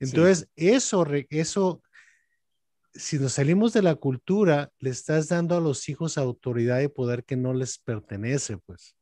Entonces, 0.00 0.48
eso, 0.56 1.06
eso 1.28 1.82
si 2.94 3.18
nos 3.18 3.34
salimos 3.34 3.74
de 3.74 3.82
la 3.82 3.96
cultura, 3.96 4.72
le 4.78 4.88
estás 4.88 5.28
dando 5.28 5.58
a 5.58 5.60
los 5.60 5.90
hijos 5.90 6.16
autoridad 6.16 6.80
y 6.80 6.88
poder 6.88 7.24
que 7.24 7.36
no 7.36 7.52
les 7.52 7.76
pertenece, 7.76 8.56
pues. 8.56 8.96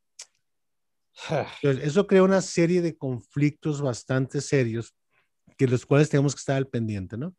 Eso 1.62 2.07
crea 2.07 2.23
una 2.23 2.40
serie 2.40 2.83
de 2.83 2.97
conflictos 2.97 3.81
bastante 3.83 4.40
serios 4.40 4.95
que 5.57 5.67
los 5.67 5.85
cuales 5.85 6.09
tenemos 6.09 6.35
que 6.35 6.40
estar 6.40 6.57
al 6.57 6.69
pendiente, 6.69 7.17
¿no? 7.17 7.35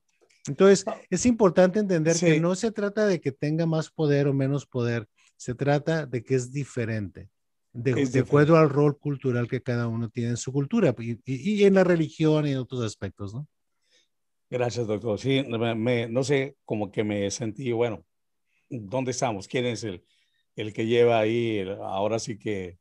Entonces, 0.48 0.84
ah. 0.88 1.00
es 1.10 1.26
importante 1.26 1.80
entender 1.80 2.16
que 2.18 2.40
no 2.40 2.56
se 2.56 2.72
trata 2.72 3.06
de 3.06 3.22
que 3.22 3.32
tenga 3.32 3.66
más 3.66 3.90
poder 3.90 4.28
o 4.28 4.34
menos 4.34 4.66
poder, 4.66 5.08
se 5.38 5.56
trata 5.56 6.06
de 6.06 6.24
que 6.24 6.36
es 6.36 6.52
diferente, 6.52 7.30
de, 7.74 8.20
acuerdo 8.20 8.58
al 8.58 8.70
rol 8.70 8.98
cultural 8.98 9.48
que 9.48 9.62
cada 9.62 9.88
uno 9.88 10.10
tiene 10.10 10.32
en 10.32 10.38
su 10.38 10.52
cultura 10.52 10.94
y, 11.00 11.20
y 11.26 11.64
en 11.64 11.76
la 11.76 11.84
religión 11.84 12.46
y 12.48 12.52
en 12.52 12.58
otros 12.58 12.84
aspectos, 12.84 13.34
¿no? 13.34 13.48
Gracias, 14.52 14.86
doctor. 14.86 15.18
Sí, 15.18 15.46
no 15.48 16.24
sé, 16.24 16.58
como 16.66 16.92
que 16.92 17.06
me 17.06 17.32
sentí, 17.32 17.72
bueno, 17.72 18.04
¿dónde 18.70 19.12
estamos? 19.12 19.48
¿Quién 19.48 19.66
es 19.66 19.86
el, 19.86 20.04
el 20.58 20.74
que 20.74 20.86
lleva 20.86 21.20
ahí, 21.20 21.66
ahora 21.82 22.20
sí 22.20 22.38
que, 22.38 22.78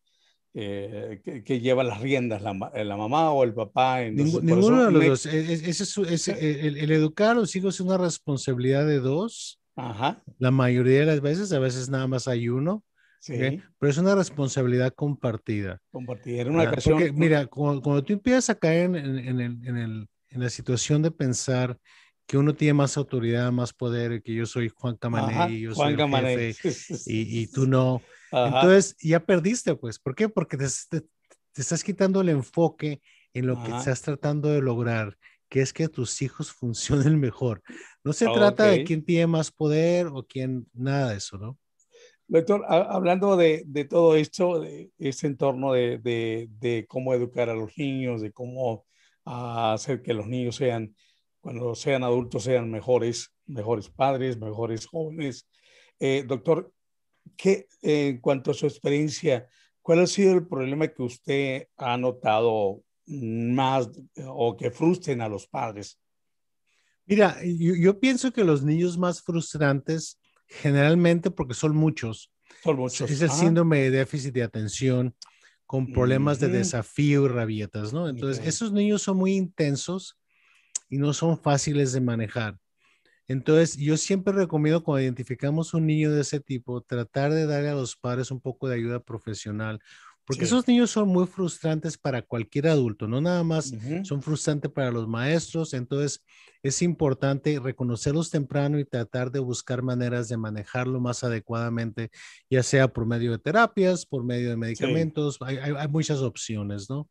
eh, 0.54 1.42
que, 1.44 1.60
lleva 1.60 1.84
las 1.84 2.00
riendas, 2.00 2.42
la, 2.42 2.52
la, 2.52 2.96
mamá 2.96 3.30
o 3.32 3.44
el 3.44 3.54
papá? 3.54 4.00
ninguno 4.02 4.86
de 4.86 4.92
los 4.92 5.06
dos. 5.06 5.26
E, 5.26 5.54
e, 5.54 5.70
es, 5.70 6.28
el, 6.28 6.90
educar 6.90 7.30
a 7.30 7.34
los 7.34 7.54
hijos 7.54 7.76
es 7.76 7.80
una 7.80 7.98
responsabilidad 7.98 8.86
de 8.86 8.98
dos. 8.98 9.60
Ajá. 9.76 10.22
La 10.38 10.50
mayoría 10.50 11.00
de 11.00 11.06
las 11.06 11.20
veces, 11.20 11.52
a 11.52 11.58
veces 11.58 11.88
nada 11.88 12.06
más 12.06 12.28
hay 12.28 12.48
uno. 12.48 12.82
Sí. 13.20 13.34
Pero 13.78 13.90
es 13.90 13.98
una 13.98 14.14
responsabilidad 14.14 14.92
compartida. 14.94 15.80
Compartida. 15.90 16.40
Era 16.40 16.50
una 16.50 16.64
ocasión. 16.64 16.98
Porque, 16.98 17.12
mira, 17.12 17.46
cuando, 17.46 18.02
tú 18.02 18.14
empiezas 18.14 18.50
a 18.50 18.54
caer 18.58 18.86
en, 18.86 18.96
en, 18.96 19.40
el, 19.40 19.40
en, 19.40 19.76
el, 19.76 20.08
en 20.30 20.40
la 20.40 20.48
situación 20.48 21.02
de 21.02 21.10
pensar 21.10 21.78
que 22.30 22.38
uno 22.38 22.54
tiene 22.54 22.74
más 22.74 22.96
autoridad, 22.96 23.50
más 23.50 23.72
poder, 23.72 24.22
que 24.22 24.32
yo 24.32 24.46
soy 24.46 24.68
Juan 24.68 24.96
Camané 24.96 25.52
y 25.52 25.60
yo 25.62 25.74
soy 25.74 25.94
el 25.94 26.54
jefe 26.54 26.54
y, 27.06 27.40
y, 27.40 27.46
tú 27.48 27.66
no. 27.66 28.00
Entonces 28.32 28.96
ya 29.00 29.20
perdiste, 29.20 29.74
pues. 29.74 29.98
¿Por 29.98 30.14
qué? 30.14 30.28
Porque 30.28 30.56
te, 30.56 30.66
te, 30.88 31.06
estás 31.54 31.82
quitando 31.82 32.20
el 32.20 32.28
enfoque 32.28 33.00
en 33.32 33.46
lo 33.46 33.62
que 33.62 33.70
estás 33.70 34.02
tratando 34.02 34.48
de 34.48 34.60
lograr, 34.60 35.16
que 35.48 35.60
es 35.60 35.72
que 35.72 35.88
tus 35.88 36.22
hijos 36.22 36.52
funcionen 36.52 37.18
mejor. 37.18 37.62
No 38.04 38.12
se 38.12 38.26
trata 38.26 38.66
de 38.66 38.84
quién 38.84 39.04
tiene 39.04 39.26
más 39.26 39.50
poder 39.50 40.06
o 40.06 40.24
quién, 40.26 40.66
nada 40.72 41.10
de 41.10 41.16
eso, 41.16 41.38
¿no? 41.38 41.58
Doctor, 42.28 42.64
hablando 42.68 43.36
de, 43.36 43.64
de, 43.66 43.84
todo 43.84 44.14
esto, 44.14 44.60
de 44.60 44.92
ese 44.98 45.26
entorno 45.26 45.72
de, 45.72 45.98
de, 45.98 46.48
de, 46.60 46.86
cómo 46.86 47.12
educar 47.12 47.50
a 47.50 47.56
los 47.56 47.76
niños, 47.76 48.20
de 48.20 48.30
cómo 48.30 48.86
a 49.24 49.72
hacer 49.72 50.00
que 50.00 50.14
los 50.14 50.28
niños 50.28 50.54
sean, 50.54 50.94
cuando 51.40 51.74
sean 51.74 52.04
adultos, 52.04 52.44
sean 52.44 52.70
mejores, 52.70 53.32
mejores 53.46 53.88
padres, 53.88 54.38
mejores 54.38 54.86
jóvenes. 54.86 55.48
Eh, 55.98 56.24
doctor, 56.24 56.72
¿qué, 57.36 57.66
en 57.82 58.20
cuanto 58.20 58.50
a 58.50 58.54
su 58.54 58.66
experiencia, 58.66 59.48
cuál 59.82 60.00
ha 60.00 60.06
sido 60.06 60.34
el 60.34 60.46
problema 60.46 60.88
que 60.88 61.02
usted 61.02 61.68
ha 61.76 61.96
notado 61.96 62.82
más 63.06 63.88
o 64.26 64.56
que 64.56 64.70
frustren 64.70 65.20
a 65.20 65.28
los 65.28 65.46
padres? 65.46 65.98
Mira, 67.06 67.36
yo, 67.42 67.98
pienso 67.98 68.32
que 68.32 68.44
los 68.44 68.62
niños 68.62 68.96
más 68.96 69.20
frustrantes, 69.20 70.20
generalmente 70.46 71.32
porque 71.32 71.54
son 71.54 71.74
muchos, 71.74 72.32
son 72.62 72.76
muchos. 72.76 73.10
es 73.10 73.20
el 73.20 73.30
síndrome 73.30 73.80
de 73.80 73.90
déficit 73.90 74.32
de 74.32 74.44
atención, 74.44 75.16
con 75.66 75.92
problemas 75.92 76.38
de 76.38 76.48
desafío 76.48 77.24
y 77.24 77.28
rabietas, 77.28 77.92
¿no? 77.92 78.08
Entonces, 78.08 78.46
esos 78.46 78.72
niños 78.72 79.02
son 79.02 79.16
muy 79.16 79.34
intensos 79.34 80.16
y 80.88 80.98
no 80.98 81.12
son 81.12 81.36
fáciles 81.36 81.92
de 81.92 82.00
manejar. 82.00 82.59
Entonces, 83.30 83.76
yo 83.76 83.96
siempre 83.96 84.32
recomiendo 84.34 84.82
cuando 84.82 85.02
identificamos 85.04 85.72
un 85.72 85.86
niño 85.86 86.10
de 86.10 86.22
ese 86.22 86.40
tipo, 86.40 86.80
tratar 86.80 87.30
de 87.32 87.46
darle 87.46 87.68
a 87.68 87.74
los 87.74 87.94
padres 87.94 88.32
un 88.32 88.40
poco 88.40 88.68
de 88.68 88.74
ayuda 88.74 88.98
profesional, 88.98 89.78
porque 90.30 90.44
esos 90.44 90.68
niños 90.68 90.92
son 90.92 91.08
muy 91.08 91.26
frustrantes 91.26 91.98
para 91.98 92.22
cualquier 92.22 92.68
adulto, 92.68 93.08
no 93.08 93.20
nada 93.20 93.42
más 93.42 93.74
son 94.04 94.22
frustrantes 94.22 94.70
para 94.70 94.92
los 94.92 95.08
maestros. 95.08 95.74
Entonces, 95.74 96.24
es 96.62 96.82
importante 96.82 97.58
reconocerlos 97.58 98.30
temprano 98.30 98.78
y 98.78 98.84
tratar 98.84 99.32
de 99.32 99.40
buscar 99.40 99.82
maneras 99.82 100.28
de 100.28 100.36
manejarlo 100.36 101.00
más 101.00 101.24
adecuadamente, 101.24 102.10
ya 102.48 102.62
sea 102.62 102.86
por 102.86 103.06
medio 103.06 103.32
de 103.32 103.38
terapias, 103.38 104.06
por 104.06 104.22
medio 104.22 104.50
de 104.50 104.56
medicamentos, 104.56 105.38
hay, 105.40 105.56
hay, 105.56 105.88
muchas 105.88 106.20
opciones, 106.20 106.88
¿no? 106.88 107.08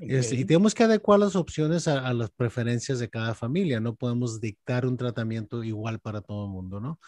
Este, 0.00 0.36
y 0.36 0.44
tenemos 0.44 0.72
que 0.72 0.84
adecuar 0.84 1.18
las 1.18 1.34
opciones 1.34 1.88
a, 1.88 2.12
las 2.14 2.30
preferencias 2.30 3.00
de 3.00 3.10
cada 3.10 3.34
familia, 3.34 3.80
no 3.80 3.96
podemos 3.96 4.40
dictar 4.40 4.86
un 4.86 4.96
tratamiento 4.96 5.64
igual 5.64 5.98
para 5.98 6.20
todo 6.20 6.44
el 6.44 6.52
mundo, 6.52 6.78
¿no? 6.78 7.00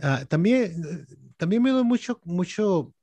Ah, 0.00 0.24
también, 0.28 1.06
también 1.36 1.62
me 1.62 1.70
doy 1.70 1.84
mucho, 1.84 2.20
mucho 2.24 2.94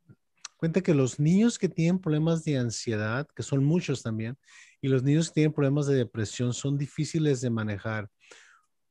cuenta 0.57 0.81
que 0.81 0.93
los 0.93 1.19
niños 1.19 1.57
que 1.57 1.69
tienen 1.69 1.99
problemas 1.99 2.43
de 2.43 2.57
ansiedad, 2.57 3.27
que 3.35 3.43
son 3.43 3.63
muchos 3.63 4.03
también, 4.03 4.37
y 4.81 4.89
los 4.89 5.03
niños 5.03 5.29
que 5.29 5.35
tienen 5.35 5.53
problemas 5.53 5.87
de 5.87 5.95
depresión 5.95 6.53
son 6.53 6.77
difíciles 6.77 7.41
de 7.41 7.49
manejar 7.49 8.09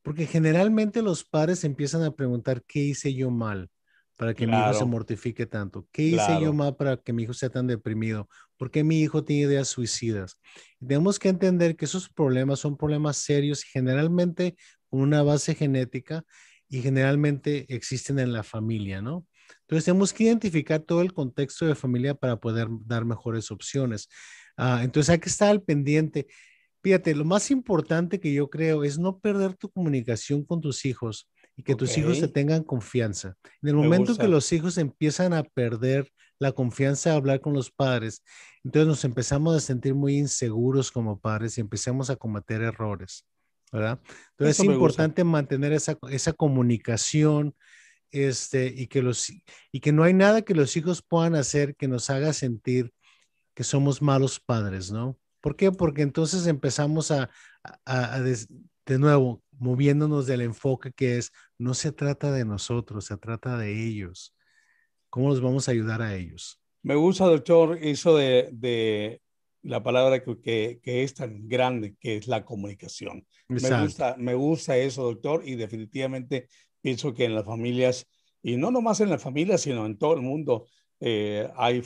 porque 0.07 0.25
generalmente 0.25 1.01
los 1.01 1.25
padres 1.25 1.65
empiezan 1.65 2.01
a 2.01 2.15
preguntar, 2.15 2.63
¿qué 2.65 2.79
hice 2.79 3.13
yo 3.13 3.29
mal 3.29 3.69
para 4.15 4.33
que 4.33 4.47
mi 4.47 4.53
hijo 4.53 4.73
se 4.73 4.85
mortifique 4.85 5.45
tanto? 5.45 5.85
¿Qué 5.91 6.03
hice 6.03 6.39
yo 6.41 6.53
mal 6.53 6.77
para 6.77 6.95
que 6.95 7.11
mi 7.11 7.23
hijo 7.23 7.33
sea 7.33 7.49
tan 7.49 7.67
deprimido? 7.67 8.29
¿Por 8.55 8.71
qué 8.71 8.85
mi 8.85 9.01
hijo 9.01 9.25
tiene 9.25 9.51
ideas 9.51 9.67
suicidas? 9.67 10.39
tenemos 10.79 11.19
que 11.19 11.27
entender 11.27 11.75
que 11.75 11.83
esos 11.83 12.07
problemas 12.07 12.59
son 12.59 12.77
problemas 12.77 13.17
serios 13.17 13.65
y 13.65 13.67
generalmente 13.67 14.55
con 14.89 15.01
una 15.01 15.23
base 15.23 15.55
genética 15.55 16.23
y 16.69 16.81
generalmente 16.81 17.65
existen 17.67 18.17
en 18.19 18.31
la 18.31 18.43
familia, 18.43 19.01
¿no? 19.01 19.27
Entonces 19.67 19.83
tenemos 19.83 20.13
que 20.13 20.23
identificar 20.23 20.79
todo 20.79 21.01
el 21.01 21.11
contexto 21.11 21.65
de 21.65 21.75
familia 21.75 22.13
para 22.13 22.39
poder 22.39 22.69
dar 22.85 23.03
mejores 23.03 23.51
opciones. 23.51 24.07
Ah, 24.55 24.79
entonces 24.81 25.09
hay 25.09 25.19
que 25.19 25.27
estar 25.27 25.49
al 25.49 25.61
pendiente. 25.61 26.27
Fíjate, 26.81 27.13
lo 27.13 27.25
más 27.25 27.51
importante 27.51 28.21
que 28.21 28.33
yo 28.33 28.49
creo 28.49 28.85
es 28.85 28.97
no 28.97 29.19
perder 29.19 29.55
tu 29.55 29.69
comunicación 29.69 30.45
con 30.45 30.61
tus 30.61 30.85
hijos 30.85 31.29
y 31.57 31.63
que 31.63 31.75
tus 31.75 31.97
hijos 31.97 32.21
te 32.21 32.29
tengan 32.29 32.63
confianza. 32.63 33.35
En 33.61 33.69
el 33.69 33.75
momento 33.75 34.15
que 34.15 34.29
los 34.29 34.53
hijos 34.53 34.77
empiezan 34.77 35.33
a 35.33 35.43
perder 35.43 36.09
la 36.39 36.53
confianza 36.53 37.09
de 37.09 37.17
hablar 37.17 37.41
con 37.41 37.53
los 37.53 37.69
padres, 37.69 38.23
entonces 38.63 38.87
nos 38.87 39.03
empezamos 39.03 39.53
a 39.53 39.59
sentir 39.59 39.95
muy 39.95 40.17
inseguros 40.17 40.91
como 40.91 41.19
padres 41.19 41.57
y 41.57 41.61
empezamos 41.61 42.09
a 42.09 42.15
cometer 42.15 42.61
errores, 42.61 43.25
¿verdad? 43.73 43.99
Entonces 44.31 44.59
es 44.59 44.65
importante 44.65 45.25
mantener 45.25 45.73
esa, 45.73 45.97
esa 46.09 46.31
comunicación 46.31 47.53
este, 48.11 48.73
y, 48.75 48.87
que 48.87 49.01
los, 49.01 49.31
y 49.71 49.79
que 49.79 49.91
no 49.91 50.03
hay 50.03 50.13
nada 50.13 50.41
que 50.41 50.55
los 50.55 50.75
hijos 50.77 51.01
puedan 51.01 51.35
hacer 51.35 51.75
que 51.75 51.87
nos 51.87 52.09
haga 52.09 52.33
sentir 52.33 52.93
que 53.53 53.63
somos 53.63 54.01
malos 54.01 54.39
padres, 54.39 54.91
¿no? 54.91 55.17
¿Por 55.41 55.55
qué? 55.55 55.71
Porque 55.71 56.01
entonces 56.01 56.45
empezamos 56.47 57.11
a, 57.11 57.29
de 58.85 58.99
nuevo, 58.99 59.41
moviéndonos 59.51 60.27
del 60.27 60.41
enfoque 60.41 60.91
que 60.91 61.17
es, 61.17 61.31
no 61.57 61.73
se 61.73 61.91
trata 61.91 62.31
de 62.31 62.45
nosotros, 62.45 63.05
se 63.05 63.17
trata 63.17 63.57
de 63.57 63.85
ellos. 63.87 64.35
¿Cómo 65.09 65.29
los 65.29 65.41
vamos 65.41 65.67
a 65.67 65.71
ayudar 65.71 66.01
a 66.01 66.15
ellos? 66.15 66.59
Me 66.83 66.95
gusta, 66.95 67.25
doctor, 67.25 67.77
eso 67.81 68.15
de, 68.17 69.21
la 69.67 69.83
palabra 69.83 70.23
que, 70.23 70.79
que, 70.81 71.03
es 71.03 71.13
tan 71.13 71.47
grande, 71.47 71.95
que 71.99 72.17
es 72.17 72.27
la 72.27 72.45
comunicación. 72.45 73.25
Me 73.47 73.81
gusta, 73.81 74.15
me 74.17 74.33
gusta 74.33 74.77
eso, 74.77 75.03
doctor, 75.03 75.43
y 75.45 75.55
definitivamente 75.55 76.47
pienso 76.81 77.13
que 77.13 77.25
en 77.25 77.35
las 77.35 77.45
familias, 77.45 78.07
y 78.41 78.57
no 78.57 78.71
nomás 78.71 79.01
en 79.01 79.09
las 79.09 79.21
familias, 79.21 79.61
sino 79.61 79.85
en 79.85 79.97
todo 79.97 80.13
el 80.13 80.21
mundo, 80.21 80.67
eh, 80.99 81.49
hay, 81.55 81.81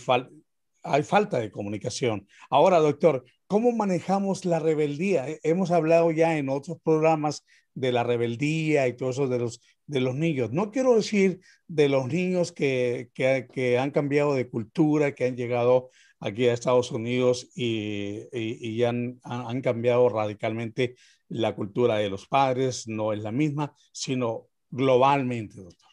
hay 0.84 1.04
falta 1.04 1.40
de 1.40 1.52
comunicación. 1.52 2.28
Ahora, 2.50 2.80
doctor, 2.80 3.26
¿Cómo 3.52 3.74
manejamos 3.74 4.46
la 4.46 4.60
rebeldía? 4.60 5.26
Hemos 5.44 5.72
hablado 5.72 6.10
ya 6.12 6.38
en 6.38 6.48
otros 6.48 6.78
programas 6.82 7.44
de 7.74 7.92
la 7.92 8.02
rebeldía 8.02 8.88
y 8.88 8.96
todo 8.96 9.10
eso 9.10 9.28
de 9.28 9.40
los, 9.40 9.60
de 9.88 10.00
los 10.00 10.16
niños. 10.16 10.54
No 10.54 10.72
quiero 10.72 10.96
decir 10.96 11.42
de 11.68 11.90
los 11.90 12.08
niños 12.08 12.54
que, 12.54 13.10
que, 13.14 13.78
han 13.78 13.92
cambiado 13.92 14.36
de 14.36 14.48
cultura, 14.48 15.14
que 15.14 15.26
han 15.26 15.36
llegado 15.36 15.90
aquí 16.22 16.48
a 16.48 16.54
Estados 16.54 16.92
Unidos 16.92 17.50
y, 17.56 18.28
y, 18.32 18.84
han, 18.84 19.20
han, 19.24 19.62
cambiado 19.62 20.08
radicalmente 20.08 20.96
la 21.28 21.56
cultura 21.56 21.98
de 21.98 22.10
los 22.10 22.28
padres. 22.28 22.88
No 22.88 23.12
es 23.12 23.22
la 23.22 23.32
misma, 23.32 23.74
sino 23.92 24.48
globalmente, 24.70 25.58
doctor. 25.58 25.90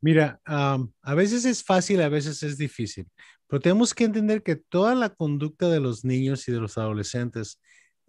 Mira, 0.00 0.40
a 0.44 1.14
veces 1.14 1.44
es 1.44 1.62
fácil, 1.62 2.02
a 2.02 2.08
veces 2.08 2.42
es 2.42 2.58
difícil. 2.58 3.06
Pero 3.46 3.60
tenemos 3.60 3.94
que 3.94 4.04
entender 4.04 4.42
que 4.42 4.56
toda 4.56 4.94
la 4.94 5.10
conducta 5.10 5.68
de 5.68 5.78
los 5.78 6.04
niños 6.04 6.48
y 6.48 6.52
de 6.52 6.58
los 6.58 6.78
adolescentes 6.78 7.60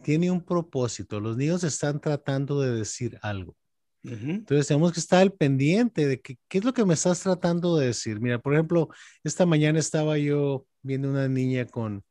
tiene 0.02 0.32
un 0.32 0.44
propósito. 0.44 1.20
Los 1.20 1.38
niños 1.38 1.64
están 1.64 2.00
tratando 2.00 2.62
de 2.62 2.72
decir 2.72 3.20
algo. 3.22 3.56
Entonces 4.06 4.68
tenemos 4.68 4.92
que 4.92 5.00
estar 5.00 5.22
al 5.22 5.32
pendiente 5.32 6.06
de 6.08 6.20
que, 6.20 6.38
qué 6.50 6.58
es 6.58 6.66
lo 6.66 6.74
que 6.74 6.84
me 6.84 6.94
estás 6.94 7.22
tratando 7.22 7.78
de 7.78 7.88
decir. 7.88 8.20
Mira, 8.20 8.38
por 8.38 8.54
ejemplo, 8.54 8.90
esta 9.24 9.46
mañana 9.46 9.80
estaba 9.80 10.18
yo 10.18 10.66
viendo 10.84 11.10
una 11.10 11.28
niña 11.28 11.66
con 11.66 12.04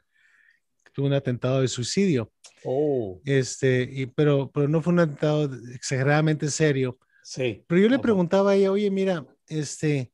tuvo 0.93 1.07
un 1.07 1.15
atentado 1.15 1.63
de 1.63 1.69
suicidio. 1.69 2.31
Oh. 2.65 3.21
Este, 3.25 3.89
y, 3.91 4.07
pero, 4.07 4.51
pero 4.53 4.69
no 4.69 4.83
fue 4.83 4.93
un 4.93 5.01
atentado 5.01 5.51
exageradamente 5.75 6.51
serio, 6.51 6.99
Sí. 7.23 7.65
Pero 7.67 7.81
yo 7.81 7.89
le 7.89 7.99
preguntaba 7.99 8.51
a 8.51 8.55
ella, 8.55 8.73
oye, 8.73 8.91
mira, 8.91 9.27
este, 9.49 10.13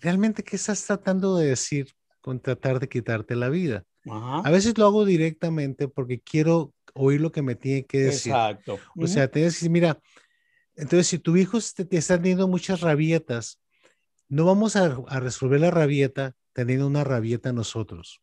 ¿realmente 0.00 0.42
qué 0.42 0.56
estás 0.56 0.84
tratando 0.84 1.36
de 1.36 1.48
decir 1.48 1.92
con 2.20 2.40
tratar 2.40 2.80
de 2.80 2.88
quitarte 2.88 3.36
la 3.36 3.48
vida? 3.48 3.84
A 4.08 4.50
veces 4.50 4.78
lo 4.78 4.86
hago 4.86 5.04
directamente 5.04 5.88
porque 5.88 6.20
quiero 6.20 6.72
oír 6.94 7.20
lo 7.20 7.32
que 7.32 7.42
me 7.42 7.56
tiene 7.56 7.84
que 7.84 7.98
decir. 7.98 8.32
Exacto. 8.32 8.78
O 8.96 9.06
sea, 9.06 9.28
te 9.28 9.40
decir, 9.40 9.68
mira, 9.68 10.00
entonces 10.76 11.08
si 11.08 11.18
tu 11.18 11.36
hijo 11.36 11.58
te, 11.74 11.84
te 11.84 11.96
está 11.96 12.16
teniendo 12.16 12.46
muchas 12.46 12.80
rabietas, 12.80 13.60
no 14.28 14.44
vamos 14.44 14.76
a, 14.76 14.96
a, 15.08 15.20
resolver 15.20 15.60
la 15.60 15.72
rabieta 15.72 16.36
teniendo 16.56 16.86
una 16.86 17.04
rabieta 17.04 17.52
nosotros. 17.52 18.22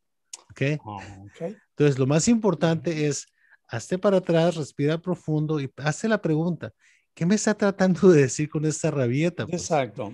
¿Ok? 0.50 0.80
Ah, 0.84 1.20
okay. 1.30 1.56
Entonces, 1.70 2.00
lo 2.00 2.08
más 2.08 2.28
importante 2.28 3.06
es, 3.06 3.28
hazte 3.68 4.00
para 4.00 4.18
atrás, 4.18 4.56
respira 4.56 4.98
profundo 4.98 5.60
y 5.60 5.72
hazte 5.78 6.08
la 6.08 6.20
pregunta, 6.20 6.74
¿qué 7.14 7.28
me 7.28 7.36
está 7.36 7.54
tratando 7.54 8.10
de 8.10 8.24
decir 8.24 8.50
con 8.50 8.66
esta 8.66 8.90
rabieta? 8.90 9.46
Pues? 9.46 9.62
Exacto. 9.62 10.12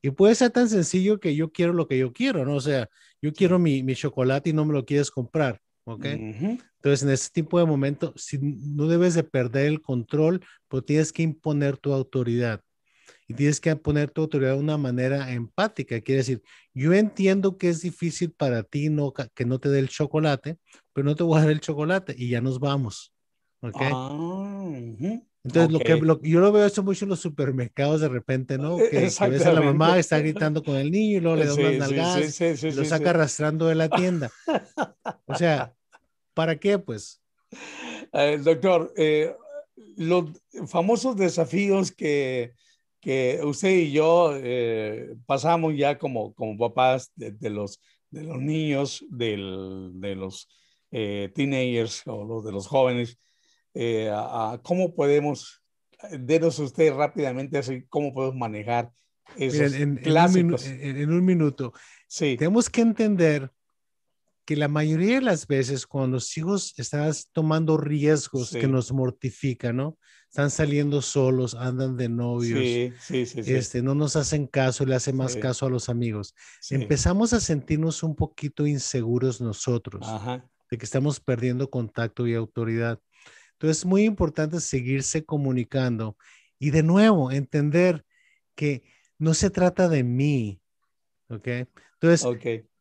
Y 0.00 0.10
puede 0.12 0.36
ser 0.36 0.52
tan 0.52 0.68
sencillo 0.68 1.18
que 1.18 1.34
yo 1.34 1.50
quiero 1.50 1.72
lo 1.72 1.88
que 1.88 1.98
yo 1.98 2.12
quiero, 2.12 2.44
¿no? 2.44 2.54
O 2.54 2.60
sea, 2.60 2.88
yo 3.20 3.32
quiero 3.32 3.58
mi, 3.58 3.82
mi 3.82 3.96
chocolate 3.96 4.50
y 4.50 4.52
no 4.52 4.64
me 4.64 4.72
lo 4.72 4.84
quieres 4.84 5.10
comprar, 5.10 5.60
¿ok? 5.82 6.04
Entonces, 6.04 7.02
en 7.02 7.10
ese 7.10 7.30
tipo 7.32 7.58
de 7.58 7.66
momento, 7.66 8.14
si 8.16 8.38
no 8.38 8.86
debes 8.86 9.14
de 9.14 9.24
perder 9.24 9.66
el 9.66 9.82
control, 9.82 10.40
pero 10.68 10.84
tienes 10.84 11.12
que 11.12 11.24
imponer 11.24 11.78
tu 11.78 11.92
autoridad 11.92 12.62
y 13.28 13.34
tienes 13.34 13.60
que 13.60 13.74
poner 13.76 14.10
tu 14.10 14.22
autoridad 14.22 14.52
de 14.52 14.58
una 14.58 14.76
manera 14.76 15.32
empática. 15.32 16.00
Quiere 16.00 16.18
decir, 16.18 16.42
yo 16.74 16.92
entiendo 16.94 17.58
que 17.58 17.68
es 17.68 17.82
difícil 17.82 18.30
para 18.32 18.62
ti 18.62 18.88
no, 18.88 19.12
que 19.12 19.44
no 19.44 19.58
te 19.58 19.68
dé 19.68 19.78
el 19.78 19.88
chocolate, 19.88 20.58
pero 20.92 21.04
no 21.04 21.14
te 21.14 21.22
voy 21.22 21.38
a 21.38 21.42
dar 21.42 21.50
el 21.50 21.60
chocolate 21.60 22.14
y 22.16 22.30
ya 22.30 22.40
nos 22.40 22.60
vamos. 22.60 23.12
¿Ok? 23.60 23.80
Ah, 23.80 24.70
Entonces, 25.44 25.72
lo 25.72 25.78
que 26.18 26.30
yo 26.30 26.40
lo 26.40 26.52
veo 26.52 26.66
eso 26.66 26.82
mucho 26.82 27.04
en 27.04 27.10
los 27.10 27.20
supermercados 27.20 28.00
de 28.00 28.08
repente, 28.08 28.58
¿no? 28.58 28.76
Que, 28.76 28.90
que 28.90 29.10
a 29.18 29.28
veces 29.28 29.52
la 29.52 29.60
mamá 29.60 29.98
está 29.98 30.18
gritando 30.18 30.62
con 30.62 30.76
el 30.76 30.90
niño 30.90 31.18
y 31.18 31.20
luego 31.20 31.36
le 31.36 31.46
da 31.46 31.54
unas 31.54 31.78
nalgadas 31.78 32.40
y 32.40 32.70
lo 32.72 32.84
saca 32.84 33.10
arrastrando 33.10 33.66
de 33.66 33.74
la 33.74 33.88
tienda. 33.88 34.30
O 35.26 35.34
sea, 35.34 35.74
¿para 36.34 36.56
qué? 36.56 36.78
Pues. 36.78 37.22
Eh, 38.12 38.38
doctor, 38.42 38.92
eh, 38.96 39.34
los 39.96 40.30
famosos 40.66 41.16
desafíos 41.16 41.92
que 41.92 42.54
que 43.06 43.38
usted 43.44 43.70
y 43.70 43.92
yo 43.92 44.32
eh, 44.34 45.14
pasamos 45.26 45.76
ya 45.76 45.96
como, 45.96 46.34
como 46.34 46.58
papás 46.58 47.12
de, 47.14 47.50
los, 47.50 47.80
de 48.10 48.24
los 48.24 48.40
niños, 48.40 49.04
del, 49.08 49.92
de 49.94 50.16
los 50.16 50.48
eh, 50.90 51.30
teenagers 51.32 52.02
o 52.06 52.24
los 52.24 52.44
de 52.44 52.50
los 52.50 52.66
jóvenes, 52.66 53.16
eh, 53.74 54.10
a, 54.12 54.58
cómo 54.60 54.92
podemos, 54.92 55.62
denos 56.18 56.58
usted 56.58 56.92
rápidamente 56.94 57.58
así, 57.58 57.84
cómo 57.88 58.12
podemos 58.12 58.34
manejar 58.34 58.90
esos 59.36 59.72
en, 59.74 59.98
clásicos. 59.98 60.66
En 60.66 61.08
un, 61.08 61.24
minuto. 61.24 61.74
Sí. 62.08 62.36
Tenemos 62.36 62.68
que 62.68 62.80
entender 62.80 63.52
que 64.46 64.56
la 64.56 64.68
mayoría 64.68 65.16
de 65.16 65.22
las 65.22 65.46
veces 65.46 65.86
cuando 65.86 66.16
los 66.16 66.36
hijos 66.38 66.72
están 66.78 67.12
tomando 67.32 67.76
riesgos 67.76 68.52
que 68.52 68.68
nos 68.68 68.92
mortifican, 68.92 69.76
¿no? 69.76 69.98
están 70.36 70.50
saliendo 70.50 71.00
solos, 71.00 71.54
andan 71.54 71.96
de 71.96 72.10
novios, 72.10 72.60
sí, 72.60 72.92
sí, 73.00 73.42
sí, 73.42 73.54
este, 73.54 73.80
no 73.82 73.94
nos 73.94 74.16
hacen 74.16 74.46
caso, 74.46 74.84
le 74.84 74.94
hacen 74.94 75.16
más 75.16 75.34
caso 75.34 75.64
a 75.64 75.70
los 75.70 75.88
amigos. 75.88 76.34
Empezamos 76.68 77.32
a 77.32 77.40
sentirnos 77.40 78.02
un 78.02 78.14
poquito 78.14 78.66
inseguros 78.66 79.40
nosotros, 79.40 80.06
de 80.70 80.76
que 80.76 80.84
estamos 80.84 81.20
perdiendo 81.20 81.70
contacto 81.70 82.26
y 82.26 82.34
autoridad. 82.34 83.00
Entonces 83.52 83.78
es 83.78 83.84
muy 83.86 84.04
importante 84.04 84.60
seguirse 84.60 85.24
comunicando 85.24 86.18
y 86.58 86.70
de 86.70 86.82
nuevo 86.82 87.30
entender 87.30 88.04
que 88.54 88.82
no 89.18 89.32
se 89.32 89.48
trata 89.48 89.88
de 89.88 90.04
mí, 90.04 90.60
¿ok? 91.30 91.48
Entonces, 91.94 92.24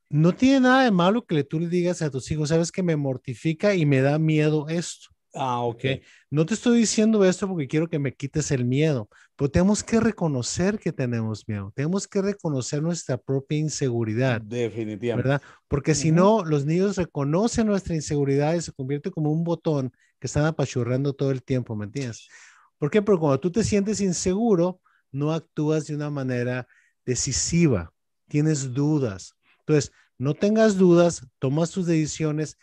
no 0.10 0.34
tiene 0.36 0.62
nada 0.62 0.84
de 0.84 0.92
malo 0.92 1.26
que 1.26 1.44
tú 1.44 1.60
le 1.60 1.68
digas 1.68 2.02
a 2.02 2.10
tus 2.10 2.30
hijos, 2.32 2.50
sabes 2.50 2.72
que 2.72 2.84
me 2.84 2.96
mortifica 2.96 3.76
y 3.76 3.86
me 3.86 4.02
da 4.02 4.20
miedo 4.20 4.68
esto. 4.70 5.10
Ah, 5.36 5.60
ok. 5.62 5.84
No 6.32 6.46
te 6.46 6.54
estoy 6.54 6.80
diciendo 6.80 7.26
esto 7.26 7.48
porque 7.48 7.68
quiero 7.68 7.90
que 7.90 8.00
me 8.00 8.14
quites 8.14 8.52
el 8.52 8.64
miedo, 8.64 9.10
pero 9.36 9.52
tenemos 9.52 9.84
que 9.84 10.00
reconocer 10.00 10.80
que 10.80 10.94
tenemos 10.94 11.48
miedo. 11.48 11.74
Tenemos 11.76 12.08
que 12.08 12.22
reconocer 12.22 12.82
nuestra 12.82 13.18
propia 13.18 13.58
inseguridad. 13.58 14.42
Definitivamente. 14.42 15.28
¿Verdad? 15.28 15.46
Porque 15.68 15.94
si 15.94 16.12
no, 16.12 16.46
los 16.46 16.66
niños 16.66 16.96
reconocen 16.96 17.68
nuestra 17.68 17.96
inseguridad 17.96 18.54
y 18.54 18.62
se 18.62 18.72
convierte 18.72 19.12
como 19.12 19.32
un 19.32 19.44
botón 19.44 19.92
que 20.20 20.28
están 20.28 20.46
apachurrando 20.46 21.14
todo 21.14 21.32
el 21.32 21.44
tiempo, 21.44 21.76
¿me 21.76 21.86
entiendes? 21.86 22.30
¿Por 22.78 22.90
qué? 22.90 23.02
Porque 23.02 23.20
cuando 23.20 23.40
tú 23.40 23.52
te 23.52 23.64
sientes 23.64 24.00
inseguro, 24.00 24.80
no 25.12 25.34
actúas 25.34 25.88
de 25.88 25.96
una 25.96 26.10
manera 26.10 26.68
decisiva, 27.06 27.92
tienes 28.28 28.74
dudas. 28.74 29.36
Entonces, 29.68 29.92
no 30.18 30.34
tengas 30.34 30.78
dudas, 30.78 31.28
tomas 31.40 31.72
tus 31.72 31.88
decisiones 31.88 32.58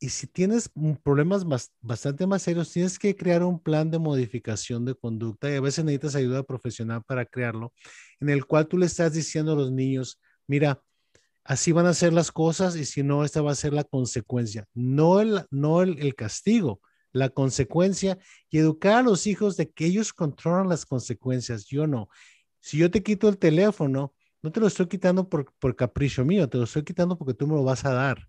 y 0.00 0.10
si 0.10 0.26
tienes 0.28 0.70
problemas 1.02 1.44
bastante 1.80 2.26
más 2.26 2.42
serios, 2.42 2.70
tienes 2.70 2.98
que 2.98 3.16
crear 3.16 3.42
un 3.42 3.60
plan 3.60 3.90
de 3.90 3.98
modificación 3.98 4.84
de 4.84 4.94
conducta 4.94 5.50
y 5.50 5.56
a 5.56 5.60
veces 5.60 5.84
necesitas 5.84 6.14
ayuda 6.14 6.44
profesional 6.44 7.02
para 7.02 7.24
crearlo, 7.24 7.72
en 8.20 8.28
el 8.28 8.46
cual 8.46 8.68
tú 8.68 8.78
le 8.78 8.86
estás 8.86 9.12
diciendo 9.12 9.52
a 9.52 9.56
los 9.56 9.72
niños, 9.72 10.20
mira, 10.46 10.82
así 11.42 11.72
van 11.72 11.86
a 11.86 11.94
ser 11.94 12.12
las 12.12 12.30
cosas 12.30 12.76
y 12.76 12.84
si 12.84 13.02
no, 13.02 13.24
esta 13.24 13.42
va 13.42 13.52
a 13.52 13.56
ser 13.56 13.72
la 13.72 13.82
consecuencia, 13.82 14.66
no 14.72 15.20
el, 15.20 15.46
no 15.50 15.82
el, 15.82 16.14
castigo, 16.14 16.80
la 17.12 17.30
consecuencia 17.30 18.18
y 18.50 18.58
educar 18.58 18.98
a 18.98 19.02
los 19.02 19.26
hijos 19.26 19.56
de 19.56 19.70
que 19.70 19.86
ellos 19.86 20.12
controlan 20.12 20.68
las 20.68 20.86
consecuencias, 20.86 21.66
yo 21.66 21.86
no. 21.88 22.08
Si 22.60 22.78
yo 22.78 22.90
te 22.90 23.02
quito 23.02 23.28
el 23.28 23.38
teléfono, 23.38 24.14
no 24.42 24.52
te 24.52 24.60
lo 24.60 24.66
estoy 24.66 24.86
quitando 24.86 25.28
por, 25.28 25.52
por 25.58 25.74
capricho 25.76 26.24
mío, 26.24 26.48
te 26.48 26.58
lo 26.58 26.64
estoy 26.64 26.84
quitando 26.84 27.16
porque 27.18 27.34
tú 27.34 27.46
me 27.46 27.54
lo 27.54 27.64
vas 27.64 27.84
a 27.84 27.92
dar. 27.92 28.28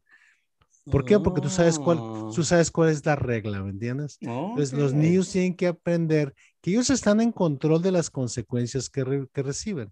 ¿Por 0.86 1.06
qué? 1.06 1.20
Porque 1.20 1.42
tú 1.42 1.50
sabes 1.50 1.78
cuál, 1.78 1.98
tú 1.98 2.42
ah. 2.42 2.44
sabes 2.44 2.72
cuál 2.72 2.90
es 2.90 3.06
la 3.06 3.16
regla, 3.16 3.62
¿me 3.62 3.70
entiendes? 3.70 4.18
Entonces 4.22 4.74
los 4.74 4.94
niños 4.94 5.32
tienen 5.32 5.56
que 5.56 5.68
aprender 5.68 6.34
que 6.62 6.72
ellos 6.72 6.90
están 6.90 7.22
en 7.22 7.32
control 7.32 7.82
de 7.82 7.92
las 7.92 8.10
consecuencias 8.10 8.90
que, 8.90 9.28
que 9.32 9.44
reciben. 9.44 9.92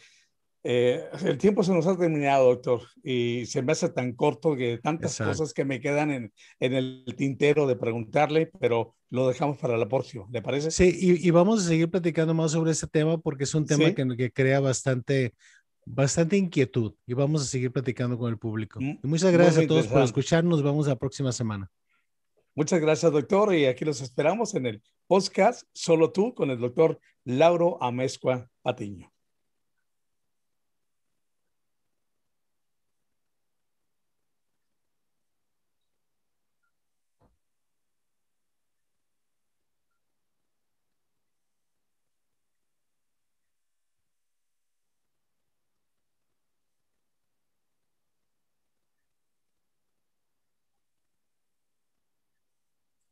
eh, 0.65 1.09
el 1.25 1.37
tiempo 1.37 1.61
se 1.61 1.73
nos 1.73 1.85
ha 1.87 1.97
terminado, 1.97 2.45
doctor, 2.45 2.81
y 3.03 3.45
se 3.47 3.61
me 3.61 3.73
hace 3.73 3.89
tan 3.89 4.13
corto 4.13 4.55
que 4.55 4.77
tantas 4.77 5.17
cosas 5.17 5.53
que 5.53 5.65
me 5.65 5.81
quedan 5.81 6.09
en, 6.09 6.33
en, 6.61 6.73
el 6.73 7.03
tintero 7.17 7.67
de 7.67 7.75
preguntarle, 7.75 8.49
pero 8.61 8.95
lo 9.09 9.27
dejamos 9.27 9.57
para 9.57 9.77
la 9.77 9.89
próxima, 9.89 10.25
¿le 10.31 10.41
parece? 10.41 10.71
Sí, 10.71 10.97
y, 10.97 11.27
y 11.27 11.31
vamos 11.31 11.63
a 11.63 11.67
seguir 11.67 11.91
platicando 11.91 12.33
más 12.33 12.53
sobre 12.53 12.71
ese 12.71 12.87
tema 12.87 13.17
porque 13.17 13.43
es 13.43 13.53
un 13.53 13.65
tema 13.65 13.93
que, 13.93 14.07
que, 14.15 14.31
crea 14.31 14.61
bastante, 14.61 15.33
bastante 15.85 16.37
inquietud 16.37 16.93
y 17.05 17.13
vamos 17.13 17.41
a 17.41 17.45
seguir 17.45 17.71
platicando 17.71 18.17
con 18.17 18.29
el 18.29 18.37
público. 18.37 18.79
Mm, 18.81 18.99
muchas 19.03 19.31
gracias 19.31 19.65
a 19.65 19.67
todos 19.67 19.87
por 19.87 20.01
escucharnos. 20.01 20.51
Nos 20.51 20.63
vemos 20.63 20.87
la 20.87 20.95
próxima 20.95 21.31
semana. 21.31 21.71
Muchas 22.55 22.79
gracias, 22.79 23.11
doctor. 23.11 23.53
Y 23.55 23.65
aquí 23.65 23.85
los 23.85 24.01
esperamos 24.01 24.53
en 24.55 24.65
el 24.65 24.83
podcast 25.07 25.67
Solo 25.73 26.11
tú 26.11 26.33
con 26.33 26.51
el 26.51 26.59
doctor 26.59 26.99
Lauro 27.23 27.81
Amezcua 27.81 28.49
Patiño. 28.61 29.12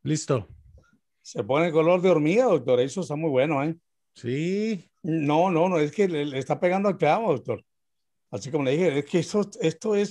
Listo. 0.04 0.48
Se 1.22 1.44
pone 1.44 1.68
el 1.68 1.72
color 1.72 2.02
de 2.02 2.10
hormiga, 2.10 2.46
doctor. 2.46 2.80
Eso 2.80 3.02
está 3.02 3.16
muy 3.16 3.30
bueno, 3.30 3.64
¿eh? 3.64 3.76
Sí. 4.16 4.90
No, 5.04 5.52
no, 5.52 5.70
no, 5.70 5.80
es 5.80 5.92
que 5.92 6.08
le, 6.08 6.38
está 6.38 6.60
pegando 6.60 6.90
al 6.90 6.98
clavo, 6.98 7.34
doctor. 7.34 7.64
Así 8.32 8.50
como 8.50 8.64
le 8.64 8.72
dije, 8.72 9.00
es 9.00 9.06
que 9.06 9.20
esto, 9.20 9.42
esto 9.60 9.96
es 9.96 10.10